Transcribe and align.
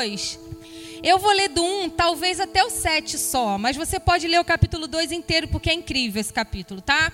2. 0.00 0.38
Eu 1.02 1.18
vou 1.18 1.30
ler 1.30 1.48
do 1.48 1.62
1, 1.62 1.90
talvez 1.90 2.40
até 2.40 2.64
o 2.64 2.70
7 2.70 3.18
só, 3.18 3.58
mas 3.58 3.76
você 3.76 4.00
pode 4.00 4.26
ler 4.26 4.40
o 4.40 4.44
capítulo 4.44 4.86
2 4.86 5.12
inteiro 5.12 5.46
porque 5.46 5.68
é 5.68 5.74
incrível 5.74 6.18
esse 6.18 6.32
capítulo, 6.32 6.80
tá? 6.80 7.12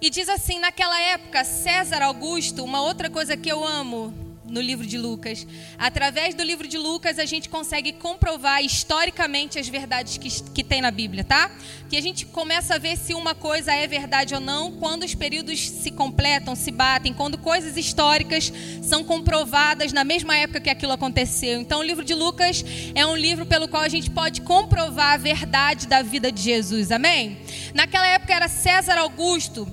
E 0.00 0.10
diz 0.10 0.28
assim: 0.28 0.58
naquela 0.58 1.00
época, 1.00 1.44
César 1.44 2.02
Augusto, 2.02 2.64
uma 2.64 2.82
outra 2.82 3.08
coisa 3.08 3.36
que 3.36 3.48
eu 3.48 3.64
amo 3.64 4.25
no 4.48 4.60
livro 4.60 4.86
de 4.86 4.96
Lucas. 4.98 5.46
Através 5.78 6.34
do 6.34 6.42
livro 6.42 6.66
de 6.66 6.78
Lucas, 6.78 7.18
a 7.18 7.24
gente 7.24 7.48
consegue 7.48 7.92
comprovar 7.92 8.64
historicamente 8.64 9.58
as 9.58 9.68
verdades 9.68 10.16
que, 10.16 10.30
que 10.52 10.64
tem 10.64 10.80
na 10.80 10.90
Bíblia, 10.90 11.24
tá? 11.24 11.50
Que 11.88 11.96
a 11.96 12.00
gente 12.00 12.26
começa 12.26 12.74
a 12.74 12.78
ver 12.78 12.96
se 12.96 13.14
uma 13.14 13.34
coisa 13.34 13.72
é 13.72 13.86
verdade 13.86 14.34
ou 14.34 14.40
não 14.40 14.72
quando 14.72 15.02
os 15.04 15.14
períodos 15.14 15.68
se 15.68 15.90
completam, 15.90 16.54
se 16.54 16.70
batem, 16.70 17.12
quando 17.12 17.38
coisas 17.38 17.76
históricas 17.76 18.52
são 18.82 19.02
comprovadas 19.04 19.92
na 19.92 20.04
mesma 20.04 20.36
época 20.36 20.60
que 20.60 20.70
aquilo 20.70 20.92
aconteceu. 20.92 21.60
Então, 21.60 21.80
o 21.80 21.82
livro 21.82 22.04
de 22.04 22.14
Lucas 22.14 22.64
é 22.94 23.04
um 23.06 23.16
livro 23.16 23.46
pelo 23.46 23.68
qual 23.68 23.82
a 23.82 23.88
gente 23.88 24.10
pode 24.10 24.40
comprovar 24.42 25.14
a 25.14 25.16
verdade 25.16 25.86
da 25.86 26.02
vida 26.02 26.30
de 26.30 26.42
Jesus, 26.42 26.90
amém? 26.90 27.38
Naquela 27.74 28.06
época 28.06 28.34
era 28.34 28.48
César 28.48 28.98
Augusto, 28.98 29.66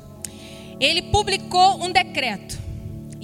ele 0.80 1.02
publicou 1.04 1.84
um 1.84 1.92
decreto 1.92 2.63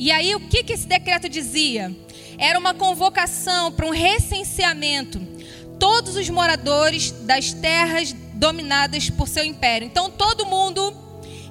e 0.01 0.13
aí, 0.13 0.33
o 0.33 0.39
que, 0.39 0.63
que 0.63 0.71
esse 0.71 0.87
decreto 0.87 1.27
dizia? 1.27 1.93
Era 2.37 2.57
uma 2.57 2.73
convocação 2.73 3.69
para 3.69 3.85
um 3.85 3.89
recenseamento. 3.89 5.19
Todos 5.77 6.15
os 6.15 6.29
moradores 6.29 7.11
das 7.11 7.51
terras 7.51 8.13
dominadas 8.33 9.09
por 9.09 9.27
seu 9.27 9.43
império. 9.43 9.85
Então, 9.85 10.09
todo 10.09 10.45
mundo 10.45 10.93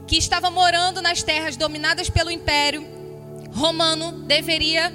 que 0.06 0.16
estava 0.16 0.50
morando 0.50 1.02
nas 1.02 1.22
terras 1.22 1.58
dominadas 1.58 2.08
pelo 2.08 2.30
império 2.30 2.86
romano 3.52 4.12
deveria 4.22 4.90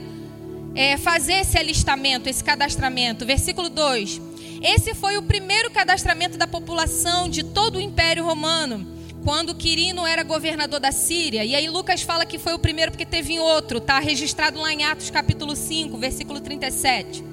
é, 0.74 0.98
fazer 0.98 1.34
esse 1.34 1.56
alistamento, 1.56 2.28
esse 2.28 2.44
cadastramento. 2.44 3.24
Versículo 3.24 3.70
2. 3.70 4.20
Esse 4.64 4.96
foi 4.96 5.16
o 5.16 5.22
primeiro 5.22 5.70
cadastramento 5.70 6.40
da 6.40 6.48
população 6.48 7.30
de 7.30 7.44
todo 7.44 7.76
o 7.76 7.82
império 7.82 8.26
romano 8.26 8.93
quando 9.24 9.56
Quirino 9.56 10.06
era 10.06 10.24
governador 10.24 10.80
da 10.80 10.92
Síria. 10.92 11.46
E 11.46 11.56
aí 11.56 11.70
Lucas 11.70 12.02
fala 12.02 12.26
que 12.26 12.38
foi 12.38 12.54
o 12.54 12.60
primeiro 12.60 12.92
porque 12.92 13.06
teve 13.06 13.40
outro, 13.40 13.80
tá 13.80 14.00
registrado 14.00 14.60
lá 14.60 14.72
em 14.74 14.84
Atos 14.84 15.10
capítulo 15.10 15.56
5, 15.56 15.98
versículo 15.98 16.42
37. 16.42 17.24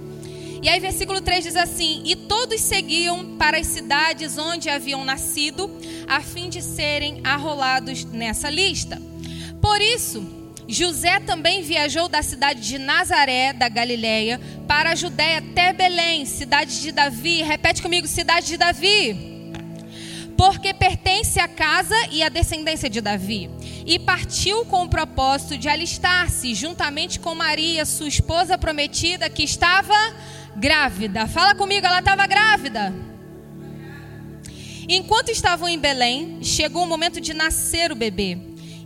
E 0.63 0.69
aí 0.69 0.79
versículo 0.79 1.21
3 1.21 1.45
diz 1.45 1.57
assim: 1.57 2.03
"E 2.05 2.15
todos 2.15 2.61
seguiam 2.61 3.37
para 3.37 3.59
as 3.59 3.67
cidades 3.67 4.39
onde 4.39 4.69
haviam 4.69 5.05
nascido, 5.05 5.71
a 6.07 6.21
fim 6.21 6.49
de 6.49 6.63
serem 6.63 7.21
arrolados 7.25 8.05
nessa 8.05 8.49
lista. 8.51 9.01
Por 9.61 9.81
isso, 9.81 10.25
José 10.69 11.19
também 11.21 11.63
viajou 11.63 12.09
da 12.09 12.23
cidade 12.23 12.61
de 12.61 12.79
Nazaré, 12.79 13.53
da 13.53 13.69
Galiléia, 13.69 14.41
para 14.69 14.91
a 14.91 14.95
Judéia 14.95 15.39
até 15.39 15.73
Belém, 15.73 16.25
cidade 16.25 16.81
de 16.81 16.93
Davi. 16.93 17.43
Repete 17.43 17.83
comigo, 17.83 18.07
cidade 18.07 18.47
de 18.47 18.57
Davi 18.57 19.30
porque 20.41 20.73
pertence 20.73 21.39
à 21.39 21.47
casa 21.47 21.95
e 22.11 22.23
à 22.23 22.31
descendência 22.31 22.89
de 22.89 23.03
Davi. 23.03 23.51
E 23.85 23.99
partiu 23.99 24.65
com 24.65 24.85
o 24.85 24.89
propósito 24.89 25.59
de 25.59 25.69
alistar-se 25.69 26.55
juntamente 26.55 27.21
com 27.21 27.35
Maria, 27.35 27.85
sua 27.85 28.09
esposa 28.09 28.57
prometida, 28.57 29.29
que 29.29 29.43
estava 29.43 29.95
grávida. 30.57 31.27
Fala 31.27 31.55
comigo, 31.55 31.87
ela 31.87 31.99
estava 31.99 32.27
grávida. 32.27 32.91
Enquanto 34.89 35.29
estavam 35.29 35.69
em 35.69 35.79
Belém, 35.79 36.39
chegou 36.43 36.85
o 36.85 36.89
momento 36.89 37.21
de 37.21 37.35
nascer 37.35 37.93
o 37.93 37.95
bebê. 37.95 38.39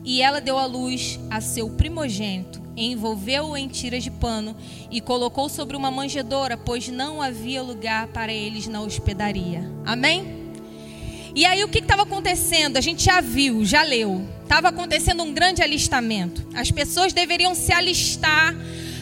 E 0.02 0.20
ela 0.20 0.40
deu 0.40 0.58
à 0.58 0.66
luz 0.66 1.20
a 1.30 1.40
seu 1.40 1.70
primogênito, 1.70 2.60
envolveu-o 2.76 3.56
em 3.56 3.68
tiras 3.68 4.02
de 4.02 4.10
pano 4.10 4.56
e 4.90 5.00
colocou 5.00 5.48
sobre 5.48 5.76
uma 5.76 5.92
manjedoura, 5.92 6.56
pois 6.56 6.88
não 6.88 7.22
havia 7.22 7.62
lugar 7.62 8.08
para 8.08 8.32
eles 8.32 8.66
na 8.66 8.80
hospedaria. 8.80 9.70
Amém? 9.86 10.43
E 11.34 11.44
aí 11.44 11.64
o 11.64 11.68
que 11.68 11.80
estava 11.80 12.02
acontecendo? 12.02 12.76
A 12.76 12.80
gente 12.80 13.04
já 13.04 13.20
viu, 13.20 13.64
já 13.64 13.82
leu. 13.82 14.24
Estava 14.44 14.68
acontecendo 14.68 15.24
um 15.24 15.32
grande 15.32 15.62
alistamento. 15.62 16.46
As 16.54 16.70
pessoas 16.70 17.12
deveriam 17.12 17.56
se 17.56 17.72
alistar 17.72 18.54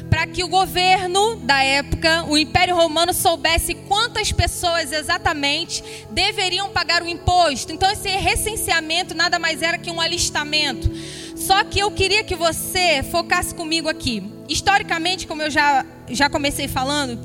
para 0.09 0.27
que 0.27 0.43
o 0.43 0.49
governo 0.49 1.37
da 1.37 1.63
época, 1.63 2.25
o 2.29 2.39
Império 2.39 2.75
Romano, 2.75 3.13
soubesse 3.13 3.75
quantas 3.75 4.33
pessoas 4.33 4.93
exatamente 4.93 5.85
deveriam 6.11 6.71
pagar 6.71 7.03
o 7.03 7.09
imposto. 7.09 7.73
Então, 7.73 7.91
esse 7.91 8.09
recenseamento 8.09 9.15
nada 9.15 9.39
mais 9.39 9.61
era 9.61 9.77
que 9.77 9.91
um 9.91 10.01
alistamento. 10.01 10.91
Só 11.37 11.63
que 11.65 11.81
eu 11.81 11.91
queria 11.91 12.25
que 12.25 12.35
você 12.35 13.03
focasse 13.03 13.55
comigo 13.55 13.89
aqui. 13.91 14.23
Historicamente, 14.49 15.27
como 15.27 15.43
eu 15.43 15.51
já, 15.51 15.85
já 16.09 16.31
comecei 16.31 16.69
falando, 16.69 17.19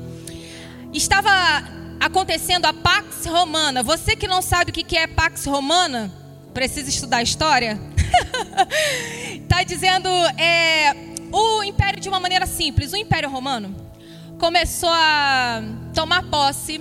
estava 0.92 1.77
acontecendo 2.00 2.66
a 2.66 2.72
Pax 2.72 3.26
Romana. 3.26 3.82
Você 3.82 4.16
que 4.16 4.26
não 4.26 4.42
sabe 4.42 4.70
o 4.70 4.74
que 4.74 4.96
é 4.96 5.06
Pax 5.06 5.44
Romana, 5.44 6.12
precisa 6.54 6.88
estudar 6.88 7.22
história. 7.22 7.78
Está 9.42 9.62
dizendo 9.66 10.08
é, 10.38 10.94
o 11.32 11.62
império 11.62 12.00
de 12.00 12.08
uma 12.08 12.20
maneira 12.20 12.46
simples. 12.46 12.92
O 12.92 12.96
Império 12.96 13.30
Romano 13.30 13.74
começou 14.38 14.90
a 14.90 15.62
tomar 15.94 16.22
posse 16.24 16.80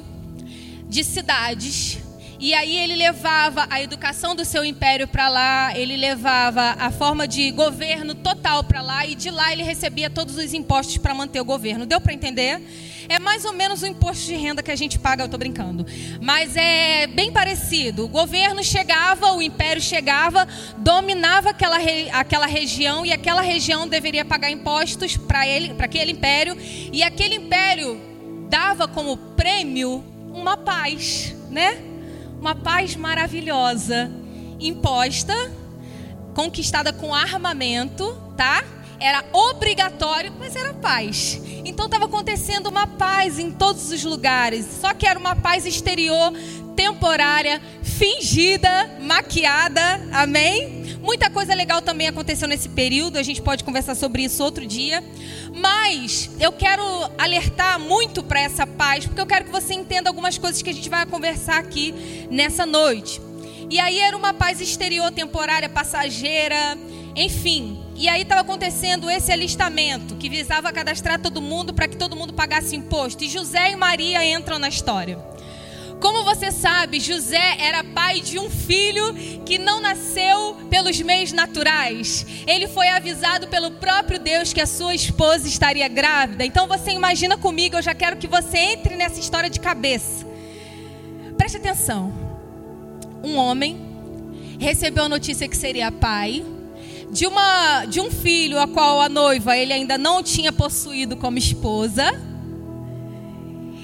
de 0.88 1.04
cidades 1.04 2.00
e 2.40 2.54
aí 2.54 2.78
ele 2.78 2.96
levava 2.96 3.66
a 3.68 3.82
educação 3.82 4.36
do 4.36 4.46
seu 4.46 4.64
império 4.64 5.08
para 5.08 5.28
lá, 5.28 5.76
ele 5.76 5.98
levava 5.98 6.76
a 6.78 6.92
forma 6.92 7.28
de 7.28 7.50
governo 7.50 8.14
total 8.14 8.64
para 8.64 8.80
lá 8.80 9.08
e 9.08 9.16
de 9.16 9.32
lá 9.32 9.52
ele 9.52 9.64
recebia 9.64 10.08
todos 10.08 10.38
os 10.38 10.54
impostos 10.54 11.00
para 11.00 11.16
manter 11.16 11.42
o 11.42 11.46
governo. 11.46 11.86
Deu 11.86 12.00
para 12.00 12.14
entender? 12.14 12.62
É 13.10 13.20
mais 13.20 13.46
ou 13.46 13.54
menos 13.54 13.82
o 13.82 13.88
imposto 13.88 14.26
de 14.26 14.36
renda 14.36 14.62
que 14.62 14.72
a 14.72 14.76
gente 14.76 15.00
paga, 15.00 15.24
eu 15.24 15.30
tô 15.30 15.38
brincando. 15.38 15.86
Mas 16.22 16.56
é 16.56 17.08
bem 17.08 17.32
parecido. 17.32 18.06
O 18.06 18.08
governo 18.08 18.64
chegava, 18.64 19.34
o 19.34 19.42
império 19.42 19.82
chegava, 19.82 20.48
dominava 20.78 21.52
aquela, 21.52 21.78
aquela 22.14 22.46
região 22.46 23.06
e 23.06 23.12
aquela 23.12 23.42
região 23.42 23.88
deveria 23.88 24.26
pagar 24.26 24.52
impostos 24.52 25.18
para 25.18 25.48
ele, 25.48 25.74
para 25.74 25.86
aquele 25.86 26.12
império, 26.12 26.58
e 26.92 27.04
aquele 27.04 27.36
império 27.36 28.00
dava 28.50 28.88
como 28.88 29.18
prêmio 29.18 30.04
uma 30.34 30.56
paz, 30.58 31.36
né? 31.50 31.88
uma 32.40 32.56
paz 32.56 32.96
maravilhosa, 32.96 34.12
imposta, 34.60 35.34
conquistada 36.34 36.94
com 36.94 37.14
armamento, 37.14 38.16
tá? 38.38 38.64
Era 39.00 39.24
obrigatório, 39.32 40.34
mas 40.40 40.56
era 40.56 40.74
paz. 40.74 41.40
Então 41.66 41.86
estava 41.86 42.06
acontecendo 42.06 42.68
uma 42.68 42.88
paz 42.88 43.38
em 43.38 43.52
todos 43.52 43.92
os 43.92 44.04
lugares. 44.04 44.66
Só 44.82 44.94
que 44.94 45.06
era 45.06 45.20
uma 45.20 45.36
paz 45.36 45.66
exterior, 45.66 46.32
temporária, 46.76 47.62
fingida, 47.84 48.98
maquiada. 49.02 49.82
Amém? 50.12 50.98
Muita 51.02 51.30
coisa 51.30 51.54
legal 51.54 51.82
também 51.82 52.08
aconteceu 52.08 52.48
nesse 52.48 52.70
período. 52.70 53.18
A 53.18 53.24
gente 53.24 53.42
pode 53.42 53.64
conversar 53.64 53.96
sobre 53.96 54.24
isso 54.24 54.44
outro 54.44 54.66
dia. 54.66 55.04
Mas 55.56 56.30
eu 56.40 56.52
quero 56.52 56.84
alertar 57.18 57.80
muito 57.80 58.24
para 58.24 58.42
essa 58.42 58.68
paz, 58.68 59.06
porque 59.06 59.22
eu 59.22 59.26
quero 59.26 59.46
que 59.46 59.52
você 59.52 59.74
entenda 59.74 60.10
algumas 60.10 60.38
coisas 60.38 60.62
que 60.62 60.70
a 60.70 60.74
gente 60.74 60.90
vai 60.90 61.06
conversar 61.06 61.60
aqui 61.60 62.28
nessa 62.30 62.66
noite. 62.66 63.22
E 63.70 63.80
aí 63.80 64.00
era 64.00 64.16
uma 64.16 64.34
paz 64.34 64.62
exterior, 64.62 65.12
temporária, 65.12 65.68
passageira, 65.68 66.78
enfim. 67.16 67.87
E 67.98 68.08
aí 68.08 68.22
estava 68.22 68.42
acontecendo 68.42 69.10
esse 69.10 69.32
alistamento 69.32 70.16
que 70.18 70.30
visava 70.30 70.72
cadastrar 70.72 71.20
todo 71.20 71.42
mundo 71.42 71.74
para 71.74 71.88
que 71.88 71.98
todo 71.98 72.16
mundo 72.16 72.32
pagasse 72.32 72.76
imposto. 72.76 73.24
E 73.24 73.30
José 73.30 73.72
e 73.72 73.76
Maria 73.76 74.24
entram 74.24 74.60
na 74.60 74.70
história. 74.70 75.18
Como 76.00 76.24
você 76.24 76.52
sabe, 76.52 77.00
José 77.00 77.58
era 77.58 77.84
pai 77.84 78.22
de 78.22 78.38
um 78.38 78.52
filho 78.52 79.16
que 79.44 79.58
não 79.58 79.82
nasceu 79.82 80.56
pelos 80.70 81.02
meios 81.02 81.32
naturais. 81.32 82.24
Ele 82.46 82.68
foi 82.68 82.88
avisado 82.88 83.48
pelo 83.48 83.72
próprio 83.72 84.20
Deus 84.20 84.54
que 84.54 84.62
a 84.62 84.68
sua 84.68 84.94
esposa 84.94 85.48
estaria 85.48 85.88
grávida. 85.88 86.46
Então 86.46 86.68
você 86.68 86.92
imagina 86.92 87.36
comigo, 87.36 87.78
eu 87.78 87.82
já 87.82 87.96
quero 87.96 88.18
que 88.18 88.28
você 88.28 88.58
entre 88.58 88.96
nessa 88.96 89.20
história 89.20 89.50
de 89.50 89.60
cabeça. 89.60 90.24
Preste 91.36 91.58
atenção. 91.58 92.14
Um 93.24 93.36
homem 93.38 93.82
recebeu 94.60 95.06
a 95.06 95.10
notícia 95.10 95.48
que 95.48 95.58
seria 95.58 95.92
pai 95.92 96.46
de 97.12 97.26
uma 97.26 97.86
de 97.86 98.00
um 98.00 98.12
filho 98.12 98.60
a 98.60 98.68
qual 98.68 99.02
a 99.02 99.10
noiva 99.10 99.58
ele 99.58 99.74
ainda 99.74 99.98
não 99.98 100.22
tinha 100.22 100.52
possuído 100.52 101.16
como 101.18 101.38
esposa. 101.38 102.04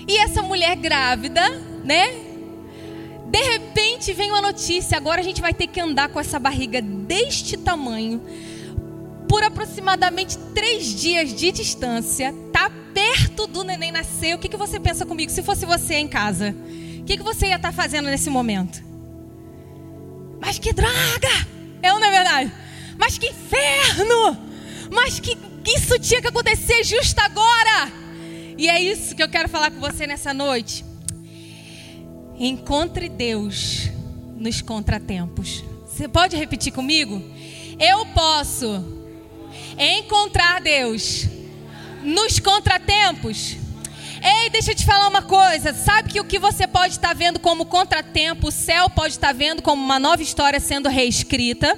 E 0.07 0.17
essa 0.17 0.41
mulher 0.41 0.75
grávida 0.75 1.41
né? 1.83 2.07
De 3.27 3.41
repente 3.41 4.13
vem 4.13 4.29
uma 4.29 4.41
notícia, 4.41 4.95
agora 4.95 5.19
a 5.19 5.23
gente 5.23 5.41
vai 5.41 5.53
ter 5.53 5.67
que 5.67 5.79
andar 5.79 6.09
com 6.09 6.19
essa 6.19 6.39
barriga 6.39 6.81
deste 6.81 7.57
tamanho 7.57 8.21
por 9.27 9.43
aproximadamente 9.43 10.37
três 10.53 10.85
dias 10.99 11.33
de 11.33 11.51
distância, 11.51 12.33
tá 12.51 12.69
perto 12.93 13.47
do 13.47 13.63
neném 13.63 13.91
nascer. 13.91 14.35
O 14.35 14.37
que, 14.37 14.47
que 14.47 14.57
você 14.57 14.79
pensa 14.79 15.05
comigo? 15.05 15.31
Se 15.31 15.41
fosse 15.41 15.65
você 15.65 15.95
em 15.95 16.07
casa, 16.07 16.55
o 16.99 17.03
que, 17.03 17.17
que 17.17 17.23
você 17.23 17.47
ia 17.47 17.55
estar 17.55 17.71
tá 17.71 17.73
fazendo 17.73 18.05
nesse 18.05 18.29
momento? 18.29 18.83
Mas 20.39 20.59
que 20.59 20.71
droga! 20.71 21.47
É 21.81 21.91
ou 21.91 21.99
não 21.99 22.07
é 22.07 22.11
verdade? 22.11 22.53
Mas 22.97 23.17
que 23.17 23.27
inferno! 23.27 24.37
Mas 24.91 25.19
que 25.19 25.37
isso 25.65 25.97
tinha 25.99 26.21
que 26.21 26.27
acontecer 26.27 26.83
justo 26.83 27.19
agora! 27.19 27.91
E 28.57 28.69
é 28.69 28.81
isso 28.81 29.15
que 29.15 29.23
eu 29.23 29.29
quero 29.29 29.49
falar 29.49 29.71
com 29.71 29.79
você 29.79 30.05
nessa 30.05 30.33
noite. 30.33 30.85
Encontre 32.37 33.09
Deus 33.09 33.89
nos 34.35 34.61
contratempos. 34.61 35.63
Você 35.87 36.07
pode 36.07 36.35
repetir 36.35 36.73
comigo? 36.73 37.21
Eu 37.79 38.05
posso 38.07 38.83
encontrar 39.77 40.61
Deus 40.61 41.27
nos 42.03 42.39
contratempos. 42.39 43.57
Ei, 44.25 44.49
deixa 44.49 44.71
eu 44.71 44.75
te 44.75 44.85
falar 44.85 45.09
uma 45.09 45.21
coisa. 45.21 45.73
Sabe 45.73 46.09
que 46.09 46.21
o 46.21 46.23
que 46.23 46.39
você 46.39 46.65
pode 46.65 46.93
estar 46.93 47.13
vendo 47.13 47.41
como 47.41 47.65
contratempo, 47.65 48.47
o 48.47 48.51
céu 48.51 48.89
pode 48.89 49.15
estar 49.15 49.33
vendo 49.33 49.61
como 49.61 49.83
uma 49.83 49.99
nova 49.99 50.23
história 50.23 50.61
sendo 50.61 50.87
reescrita. 50.87 51.77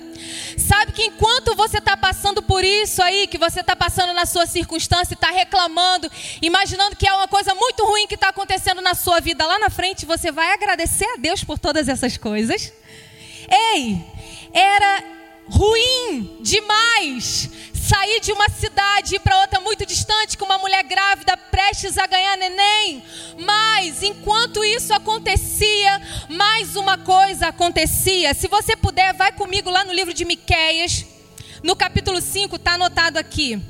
Sabe 0.56 0.92
que 0.92 1.06
enquanto 1.06 1.56
você 1.56 1.80
está 1.80 1.98
passando 1.98 2.44
por 2.44 2.64
isso 2.64 3.02
aí, 3.02 3.26
que 3.26 3.40
você 3.40 3.62
está 3.62 3.76
passando 3.76 4.14
na 4.14 4.28
sua 4.28 4.46
circunstância, 4.46 5.16
está 5.16 5.32
reclamando, 5.32 6.08
imaginando 6.40 6.96
que 6.96 7.08
é 7.08 7.14
uma 7.14 7.28
coisa 7.28 7.56
muito 7.56 7.84
ruim 7.84 8.06
que 8.06 8.14
está 8.14 8.30
acontecendo 8.30 8.80
na 8.80 8.94
sua 8.94 9.20
vida, 9.20 9.44
lá 9.44 9.58
na 9.58 9.72
frente 9.72 10.06
você 10.06 10.32
vai 10.32 10.54
agradecer 10.54 11.06
a 11.06 11.18
Deus 11.18 11.44
por 11.44 11.58
todas 11.58 11.90
essas 11.90 12.16
coisas. 12.16 12.72
Ei, 13.50 14.06
era 14.54 15.15
ruim 15.50 16.38
demais 16.42 17.50
sair 17.86 18.20
de 18.20 18.32
uma 18.32 18.50
cidade 18.50 19.14
e 19.14 19.16
ir 19.18 19.20
para 19.20 19.40
outra 19.42 19.62
muito 19.62 19.86
distante 19.86 20.38
com 20.38 20.46
uma 20.46 20.58
mulher 20.58 20.84
grávida 20.84 21.38
prestes 21.38 21.98
a 22.00 22.08
ganhar 22.08 22.36
neném. 22.36 23.04
Mas 23.46 24.02
enquanto 24.02 24.64
isso 24.64 24.92
acontecia, 24.92 26.02
mais 26.30 26.76
uma 26.76 26.98
coisa 26.98 27.48
acontecia. 27.48 28.34
Se 28.34 28.48
você 28.48 28.76
puder, 28.76 29.14
vai 29.14 29.32
comigo 29.32 29.70
lá 29.70 29.84
no 29.84 29.94
livro 29.94 30.14
de 30.14 30.26
Miqueias, 30.26 31.06
no 31.62 31.76
capítulo 31.76 32.20
5, 32.20 32.56
está 32.56 32.74
anotado 32.74 33.20
aqui. 33.20 33.62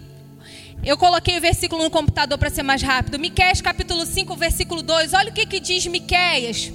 Eu 0.84 0.98
coloquei 0.98 1.38
o 1.38 1.42
versículo 1.42 1.84
no 1.84 1.90
computador 1.90 2.38
para 2.38 2.50
ser 2.50 2.64
mais 2.64 2.82
rápido. 2.82 3.20
Miqueias 3.20 3.60
capítulo 3.60 4.06
5, 4.06 4.36
versículo 4.36 4.82
2. 4.82 5.14
Olha 5.14 5.30
o 5.30 5.34
que, 5.34 5.46
que 5.46 5.60
diz 5.60 5.86
Miqueias. 5.88 6.72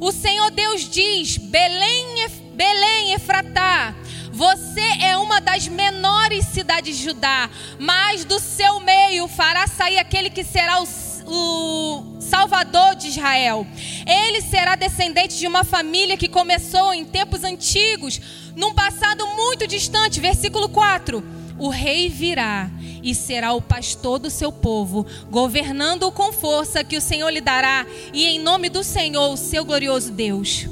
O 0.00 0.12
Senhor 0.12 0.50
Deus 0.50 0.90
diz: 0.90 1.38
Belém, 1.38 2.28
Belém, 2.54 3.12
Efratá, 3.12 3.94
você 4.34 4.80
é 5.00 5.16
uma 5.16 5.40
das 5.40 5.68
menores 5.68 6.46
cidades 6.46 6.96
de 6.96 7.04
Judá, 7.04 7.48
mas 7.78 8.24
do 8.24 8.40
seu 8.40 8.80
meio 8.80 9.28
fará 9.28 9.68
sair 9.68 9.96
aquele 9.96 10.28
que 10.28 10.42
será 10.42 10.82
o, 10.82 10.86
o 11.26 12.20
Salvador 12.20 12.96
de 12.96 13.08
Israel. 13.08 13.64
Ele 14.04 14.42
será 14.42 14.74
descendente 14.74 15.38
de 15.38 15.46
uma 15.46 15.62
família 15.62 16.16
que 16.16 16.28
começou 16.28 16.92
em 16.92 17.04
tempos 17.04 17.44
antigos, 17.44 18.20
num 18.56 18.74
passado 18.74 19.24
muito 19.36 19.68
distante. 19.68 20.18
Versículo 20.18 20.68
4: 20.68 21.22
O 21.56 21.68
rei 21.68 22.08
virá 22.08 22.68
e 23.04 23.14
será 23.14 23.52
o 23.52 23.62
pastor 23.62 24.18
do 24.18 24.30
seu 24.30 24.50
povo, 24.50 25.06
governando-o 25.30 26.10
com 26.10 26.32
força 26.32 26.82
que 26.82 26.96
o 26.96 27.00
Senhor 27.00 27.30
lhe 27.30 27.40
dará, 27.40 27.86
e 28.12 28.26
em 28.26 28.40
nome 28.40 28.68
do 28.68 28.82
Senhor, 28.82 29.32
o 29.32 29.36
seu 29.36 29.64
glorioso 29.64 30.10
Deus 30.10 30.66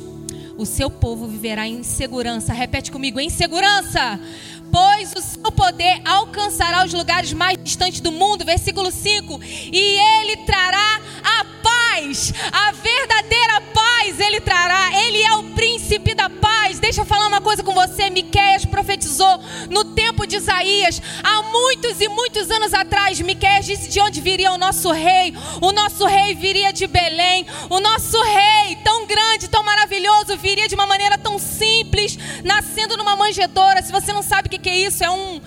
o 0.57 0.67
seu 0.67 0.91
povo 0.91 1.27
viverá 1.27 1.67
em 1.67 1.83
segurança. 1.83 2.53
Repete 2.53 2.91
comigo: 2.91 3.21
em 3.21 3.31
segurança. 3.31 4.19
Pois 4.71 5.13
o 5.13 5.21
seu 5.21 5.53
poder 5.53 6.01
alcançará 6.03 6.85
os 6.85 6.95
lugares 6.95 7.33
mais 7.35 7.59
distantes 7.63 8.01
do 8.01 8.11
mundo. 8.11 8.45
Versículo 8.45 8.91
5: 8.91 9.41
E 9.71 9.99
ele 10.21 10.37
trará 10.47 11.01
a 11.23 11.45
paz, 11.63 12.33
a 12.51 12.73
verdadeira 12.73 13.61
paz 13.75 14.19
ele 14.19 14.41
trará. 14.41 14.91
Ele 15.05 15.23
é 15.23 15.33
o 15.35 15.43
príncipe 15.93 16.15
da 16.15 16.31
paz. 16.31 16.79
Deixa 16.79 17.03
eu 17.03 17.05
falar 17.05 17.27
uma 17.27 17.41
coisa 17.41 17.63
com 17.63 17.75
você. 17.75 18.09
Miqueias 18.09 18.65
profetizou 18.65 19.41
no 19.69 19.85
tempo 19.85 20.27
de 20.27 20.37
Isaías, 20.37 21.03
há 21.23 21.43
muitos 21.43 22.01
e 22.01 22.09
muitos 22.09 22.51
anos 22.51 22.73
atrás. 22.73 23.21
Miqueias 23.21 23.67
disse 23.67 23.91
de 23.91 24.01
onde 24.01 24.21
viria 24.21 24.53
o 24.53 24.59
nosso 24.59 24.91
rei. 24.91 25.35
O 25.61 25.73
nosso 25.73 26.07
rei 26.07 26.35
viria 26.35 26.73
de 26.73 26.87
Belém. 26.87 27.47
O 27.69 27.81
nosso 27.81 28.19
rei, 28.23 28.77
tão 28.83 29.07
grande, 29.07 29.49
tão 29.49 29.63
maravilhoso, 29.63 30.37
viria 30.37 30.67
de 30.67 30.75
uma 30.75 30.87
maneira 30.87 31.19
tão 31.19 31.39
simples, 31.39 32.19
nascendo 32.43 32.97
numa 32.97 33.17
manjedoura. 33.17 33.83
Se 33.83 33.93
você 33.93 34.13
não 34.13 34.23
sabe 34.23 34.49
o 34.49 34.51
que 34.51 34.71
é 34.71 34.79
isso, 34.79 35.05
é 35.05 35.11
um 35.11 35.41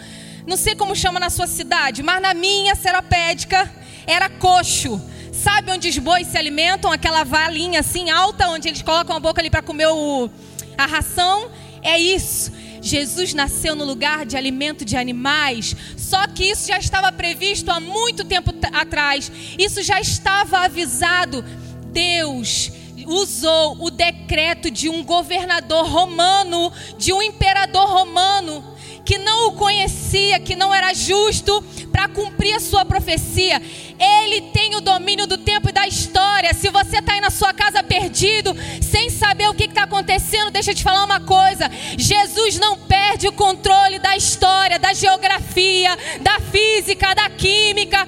não 0.45 0.57
sei 0.57 0.75
como 0.75 0.95
chama 0.95 1.19
na 1.19 1.31
sua 1.31 1.47
cidade, 1.47 2.03
mas 2.03 2.21
na 2.21 2.35
minha 2.35 2.75
seropédica 2.75 3.67
era 4.05 4.29
coxo. 4.29 5.01
Sabe 5.45 5.71
onde 5.71 5.87
os 5.87 5.99
bois 5.99 6.25
se 6.25 6.39
alimentam? 6.39 6.91
Aquela 6.91 7.23
valinha 7.23 7.81
assim 7.81 8.09
alta, 8.09 8.49
onde 8.49 8.67
eles 8.67 8.81
colocam 8.81 9.15
a 9.15 9.19
boca 9.19 9.39
ali 9.39 9.47
para 9.51 9.61
comer 9.61 9.85
o, 9.85 10.27
a 10.75 10.87
ração? 10.87 11.51
É 11.83 11.99
isso. 11.99 12.51
Jesus 12.81 13.31
nasceu 13.31 13.75
no 13.75 13.85
lugar 13.85 14.25
de 14.25 14.35
alimento 14.35 14.83
de 14.83 14.97
animais, 14.97 15.75
só 15.95 16.25
que 16.25 16.45
isso 16.45 16.67
já 16.67 16.79
estava 16.79 17.11
previsto 17.11 17.69
há 17.69 17.79
muito 17.79 18.25
tempo 18.25 18.51
atrás, 18.73 19.31
isso 19.55 19.83
já 19.83 20.01
estava 20.01 20.65
avisado. 20.65 21.45
Deus 21.91 22.71
usou 23.05 23.77
o 23.83 23.91
decreto 23.91 24.71
de 24.71 24.89
um 24.89 25.03
governador 25.03 25.87
romano, 25.87 26.73
de 26.97 27.13
um 27.13 27.21
imperador 27.21 27.87
romano, 27.87 28.63
que 29.05 29.19
não 29.19 29.49
o 29.49 29.51
conhecia, 29.51 30.39
que 30.39 30.55
não 30.55 30.73
era 30.73 30.91
justo, 30.91 31.63
para 31.91 32.07
cumprir 32.07 32.55
a 32.55 32.59
sua 32.59 32.83
profecia. 32.83 33.61
Ele 33.99 34.41
tem 34.51 34.75
o 34.75 34.81
domínio 34.81 35.25
do 35.25 35.37
tempo 35.37 35.69
e 35.69 35.71
da 35.71 35.87
história. 35.87 36.53
Se 36.53 36.69
você 36.69 36.97
está 36.97 37.13
aí 37.13 37.21
na 37.21 37.29
sua 37.29 37.53
casa 37.53 37.81
perdido, 37.81 38.55
sem 38.81 39.09
saber 39.09 39.47
o 39.47 39.53
que 39.53 39.65
está 39.65 39.83
acontecendo, 39.83 40.51
deixa 40.51 40.71
eu 40.71 40.75
te 40.75 40.83
falar 40.83 41.03
uma 41.03 41.19
coisa: 41.19 41.69
Jesus 41.97 42.59
não 42.59 42.77
perde 42.77 43.27
o 43.27 43.31
controle 43.31 43.99
da 43.99 44.15
história, 44.15 44.77
da 44.77 44.93
geografia, 44.93 45.97
da 46.21 46.39
física, 46.39 47.13
da 47.13 47.29
química. 47.29 48.05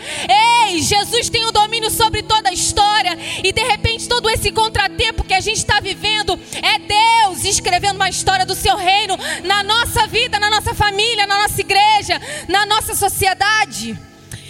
Ei, 0.67 0.81
Jesus 0.81 1.29
tem 1.29 1.45
o 1.45 1.51
domínio 1.51 1.89
sobre 1.89 2.21
toda 2.23 2.49
a 2.49 2.53
história. 2.53 3.17
E 3.43 3.51
de 3.51 3.61
repente, 3.61 4.07
todo 4.07 4.29
esse 4.29 4.51
contratempo 4.51 5.23
que 5.23 5.33
a 5.33 5.39
gente 5.39 5.57
está 5.57 5.79
vivendo 5.79 6.39
é 6.61 6.79
Deus 6.79 7.45
escrevendo 7.45 7.95
uma 7.95 8.09
história 8.09 8.45
do 8.45 8.55
seu 8.55 8.75
reino 8.75 9.17
na 9.43 9.63
nossa 9.63 10.07
vida, 10.07 10.39
na 10.39 10.49
nossa 10.49 10.73
família, 10.73 11.25
na 11.25 11.43
nossa 11.43 11.61
igreja, 11.61 12.19
na 12.47 12.65
nossa 12.65 12.95
sociedade. 12.95 13.97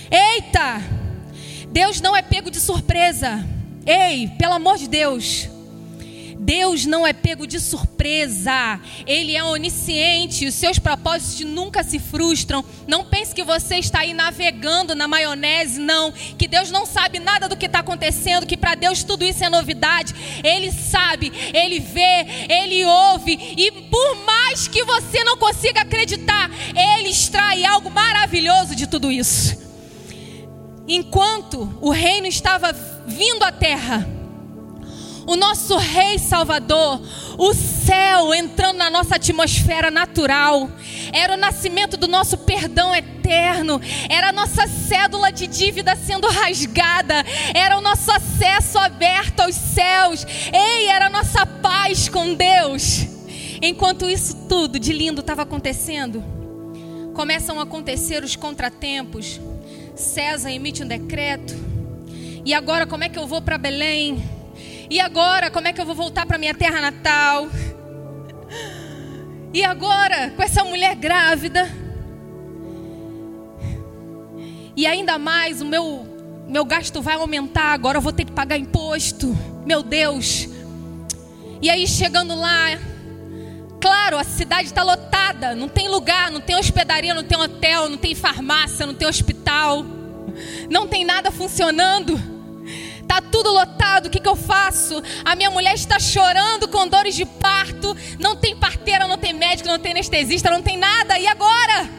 Eita! 0.09 0.96
Deus 1.77 2.01
não 2.01 2.17
é 2.17 2.23
pego 2.23 2.49
de 2.49 2.59
surpresa. 2.59 3.45
Ei, 3.85 4.29
pelo 4.29 4.53
amor 4.53 4.79
de 4.79 4.87
Deus. 4.87 5.47
Deus 6.39 6.87
não 6.87 7.05
é 7.05 7.13
pego 7.13 7.45
de 7.45 7.59
surpresa. 7.59 8.81
Ele 9.05 9.35
é 9.35 9.43
onisciente. 9.43 10.47
Os 10.47 10.55
seus 10.55 10.79
propósitos 10.79 11.41
nunca 11.41 11.83
se 11.83 11.99
frustram. 11.99 12.65
Não 12.87 13.05
pense 13.05 13.35
que 13.35 13.43
você 13.43 13.75
está 13.75 13.99
aí 13.99 14.11
navegando 14.11 14.95
na 14.95 15.07
maionese, 15.07 15.79
não. 15.79 16.11
Que 16.11 16.47
Deus 16.47 16.71
não 16.71 16.83
sabe 16.83 17.19
nada 17.19 17.47
do 17.47 17.55
que 17.55 17.67
está 17.67 17.81
acontecendo. 17.81 18.47
Que 18.47 18.57
para 18.57 18.73
Deus 18.73 19.03
tudo 19.03 19.23
isso 19.23 19.43
é 19.43 19.49
novidade. 19.49 20.15
Ele 20.43 20.71
sabe, 20.71 21.31
ele 21.53 21.79
vê, 21.79 22.25
ele 22.49 22.83
ouve. 22.85 23.37
E 23.55 23.71
por 23.83 24.25
mais 24.25 24.67
que 24.67 24.83
você 24.83 25.23
não 25.23 25.37
consiga 25.37 25.81
acreditar, 25.81 26.49
ele 26.97 27.09
extrai 27.09 27.63
algo 27.65 27.91
maravilhoso 27.91 28.75
de 28.75 28.87
tudo 28.87 29.11
isso 29.11 29.66
enquanto 30.87 31.77
o 31.81 31.91
reino 31.91 32.27
estava 32.27 32.71
vindo 33.05 33.43
à 33.43 33.51
terra, 33.51 34.07
o 35.27 35.35
nosso 35.35 35.75
Rei 35.75 36.17
Salvador, 36.17 37.01
o 37.37 37.53
céu 37.53 38.33
entrando 38.33 38.77
na 38.77 38.89
nossa 38.89 39.17
atmosfera 39.17 39.91
natural, 39.91 40.69
era 41.11 41.33
o 41.33 41.37
nascimento 41.37 41.97
do 41.97 42.07
nosso 42.07 42.37
perdão 42.37 42.95
eterno, 42.95 43.81
era 44.07 44.29
a 44.29 44.31
nossa 44.31 44.65
cédula 44.67 45.29
de 45.29 45.45
dívida 45.45 45.97
sendo 45.97 46.29
rasgada, 46.29 47.25
era 47.53 47.77
o 47.77 47.81
nosso 47.81 48.09
acesso 48.09 48.77
aberto 48.77 49.41
aos 49.41 49.55
céus, 49.55 50.25
ei, 50.53 50.87
era 50.87 51.07
a 51.07 51.09
nossa 51.09 51.45
paz 51.45 52.07
com 52.07 52.33
Deus. 52.33 53.05
Enquanto 53.61 54.09
isso 54.09 54.33
tudo 54.47 54.79
de 54.79 54.93
lindo 54.93 55.19
estava 55.19 55.41
acontecendo, 55.41 56.23
começam 57.13 57.59
a 57.59 57.63
acontecer 57.63 58.23
os 58.23 58.37
contratempos, 58.37 59.41
César 59.97 60.51
emite 60.51 60.83
um 60.83 60.87
decreto. 60.87 61.55
E 62.45 62.53
agora 62.53 62.85
como 62.85 63.03
é 63.03 63.09
que 63.09 63.19
eu 63.19 63.27
vou 63.27 63.41
para 63.41 63.57
Belém? 63.57 64.23
E 64.89 64.99
agora 64.99 65.51
como 65.51 65.67
é 65.67 65.73
que 65.73 65.81
eu 65.81 65.85
vou 65.85 65.95
voltar 65.95 66.25
para 66.25 66.37
minha 66.37 66.53
terra 66.53 66.79
natal? 66.79 67.49
E 69.53 69.63
agora 69.63 70.31
com 70.31 70.43
essa 70.43 70.63
mulher 70.63 70.95
grávida? 70.95 71.67
E 74.75 74.85
ainda 74.85 75.17
mais 75.17 75.61
o 75.61 75.65
meu 75.65 76.07
meu 76.47 76.63
gasto 76.63 77.01
vai 77.01 77.15
aumentar, 77.15 77.73
agora 77.73 77.97
eu 77.97 78.01
vou 78.01 78.13
ter 78.13 78.23
que 78.23 78.31
pagar 78.31 78.57
imposto. 78.57 79.35
Meu 79.65 79.83
Deus. 79.83 80.47
E 81.61 81.69
aí 81.69 81.85
chegando 81.87 82.35
lá, 82.35 82.79
Claro, 83.87 84.17
a 84.17 84.23
cidade 84.25 84.67
está 84.67 84.83
lotada, 84.83 85.55
não 85.55 85.69
tem 85.69 85.87
lugar, 85.87 86.29
não 86.29 86.41
tem 86.41 86.57
hospedaria, 86.57 87.13
não 87.13 87.23
tem 87.23 87.39
hotel, 87.39 87.87
não 87.87 87.95
tem 87.95 88.13
farmácia, 88.13 88.85
não 88.85 88.93
tem 88.93 89.07
hospital, 89.07 89.85
não 90.69 90.85
tem 90.89 91.05
nada 91.05 91.31
funcionando. 91.31 92.21
Tá 93.07 93.21
tudo 93.21 93.49
lotado, 93.49 94.07
o 94.07 94.09
que, 94.09 94.19
que 94.19 94.27
eu 94.27 94.35
faço? 94.35 95.01
A 95.23 95.37
minha 95.37 95.49
mulher 95.49 95.73
está 95.73 95.97
chorando 95.99 96.67
com 96.67 96.85
dores 96.85 97.15
de 97.15 97.25
parto, 97.25 97.95
não 98.19 98.35
tem 98.35 98.57
parteira, 98.57 99.07
não 99.07 99.17
tem 99.17 99.31
médico, 99.31 99.69
não 99.69 99.79
tem 99.79 99.93
anestesista, 99.93 100.51
não 100.51 100.61
tem 100.61 100.75
nada, 100.75 101.17
e 101.17 101.25
agora? 101.25 101.89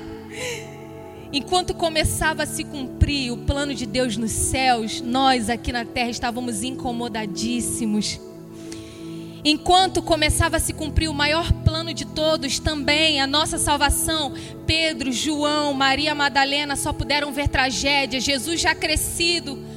Enquanto 1.33 1.73
começava 1.73 2.43
a 2.43 2.47
se 2.47 2.65
cumprir 2.65 3.33
o 3.33 3.39
plano 3.39 3.75
de 3.75 3.87
Deus 3.87 4.15
nos 4.19 4.33
céus, 4.33 5.01
nós 5.01 5.49
aqui 5.49 5.73
na 5.73 5.87
terra 5.87 6.11
estávamos 6.11 6.63
incomodadíssimos. 6.63 8.21
Enquanto 9.45 10.03
começava 10.03 10.57
a 10.57 10.61
se 10.61 10.73
cumprir 10.73 11.09
o 11.09 11.15
maior 11.15 11.53
plano 11.65 11.95
de 11.95 12.05
todos, 12.05 12.59
também 12.59 13.21
a 13.21 13.27
nossa 13.27 13.57
salvação, 13.57 14.35
Pedro, 14.67 15.13
João, 15.13 15.73
Maria 15.75 16.15
Madalena 16.15 16.75
só 16.75 16.93
puderam 16.93 17.33
ver 17.33 17.49
tragédia, 17.49 18.21
Jesus 18.21 18.61
já 18.61 18.75
crescido. 18.75 19.69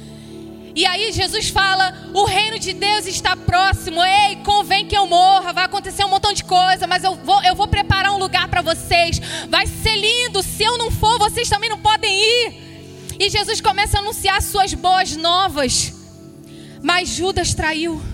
E 0.74 0.86
aí 0.86 1.12
Jesus 1.12 1.48
fala: 1.50 1.94
o 2.14 2.24
reino 2.24 2.58
de 2.58 2.72
Deus 2.72 3.06
está 3.06 3.36
próximo. 3.36 4.02
Ei, 4.02 4.36
convém 4.36 4.86
que 4.86 4.96
eu 4.96 5.06
morra. 5.06 5.52
Vai 5.52 5.64
acontecer 5.64 6.04
um 6.04 6.08
montão 6.08 6.32
de 6.32 6.44
coisa, 6.44 6.86
mas 6.86 7.04
eu 7.04 7.14
vou, 7.14 7.42
eu 7.44 7.54
vou 7.54 7.68
preparar 7.68 8.12
um 8.12 8.18
lugar 8.18 8.48
para 8.48 8.62
vocês. 8.62 9.20
Vai 9.48 9.66
ser 9.66 9.96
lindo. 9.96 10.42
Se 10.42 10.62
eu 10.62 10.78
não 10.78 10.90
for, 10.90 11.18
vocês 11.18 11.48
também 11.48 11.68
não 11.68 11.78
podem 11.78 12.12
ir. 12.12 13.16
E 13.18 13.28
Jesus 13.28 13.60
começa 13.60 13.98
a 13.98 14.00
anunciar 14.00 14.40
suas 14.40 14.72
boas 14.72 15.14
novas. 15.16 15.92
Mas 16.82 17.10
Judas 17.10 17.54
traiu. 17.54 18.11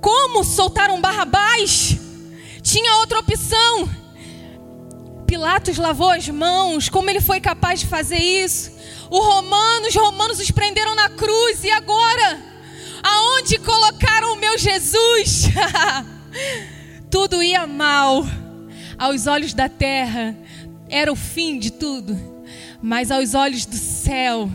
Como 0.00 0.44
soltar 0.44 0.90
um 0.90 1.00
Barrabás? 1.00 1.96
Tinha 2.62 2.96
outra 2.96 3.18
opção. 3.18 3.88
Pilatos 5.26 5.76
lavou 5.76 6.10
as 6.10 6.28
mãos. 6.28 6.88
Como 6.88 7.10
ele 7.10 7.20
foi 7.20 7.40
capaz 7.40 7.80
de 7.80 7.86
fazer 7.86 8.18
isso? 8.18 8.72
O 9.10 9.20
os 9.88 9.94
romanos 9.94 10.38
os 10.38 10.50
prenderam 10.50 10.94
na 10.94 11.08
cruz 11.08 11.64
e 11.64 11.70
agora? 11.70 12.42
Aonde 13.02 13.58
colocaram 13.58 14.34
o 14.34 14.36
meu 14.36 14.58
Jesus? 14.58 15.44
tudo 17.10 17.42
ia 17.42 17.66
mal. 17.66 18.24
Aos 18.98 19.26
olhos 19.26 19.54
da 19.54 19.68
terra 19.68 20.36
era 20.88 21.12
o 21.12 21.16
fim 21.16 21.58
de 21.58 21.70
tudo, 21.70 22.18
mas 22.82 23.10
aos 23.10 23.34
olhos 23.34 23.64
do 23.64 23.76
céu 23.76 24.50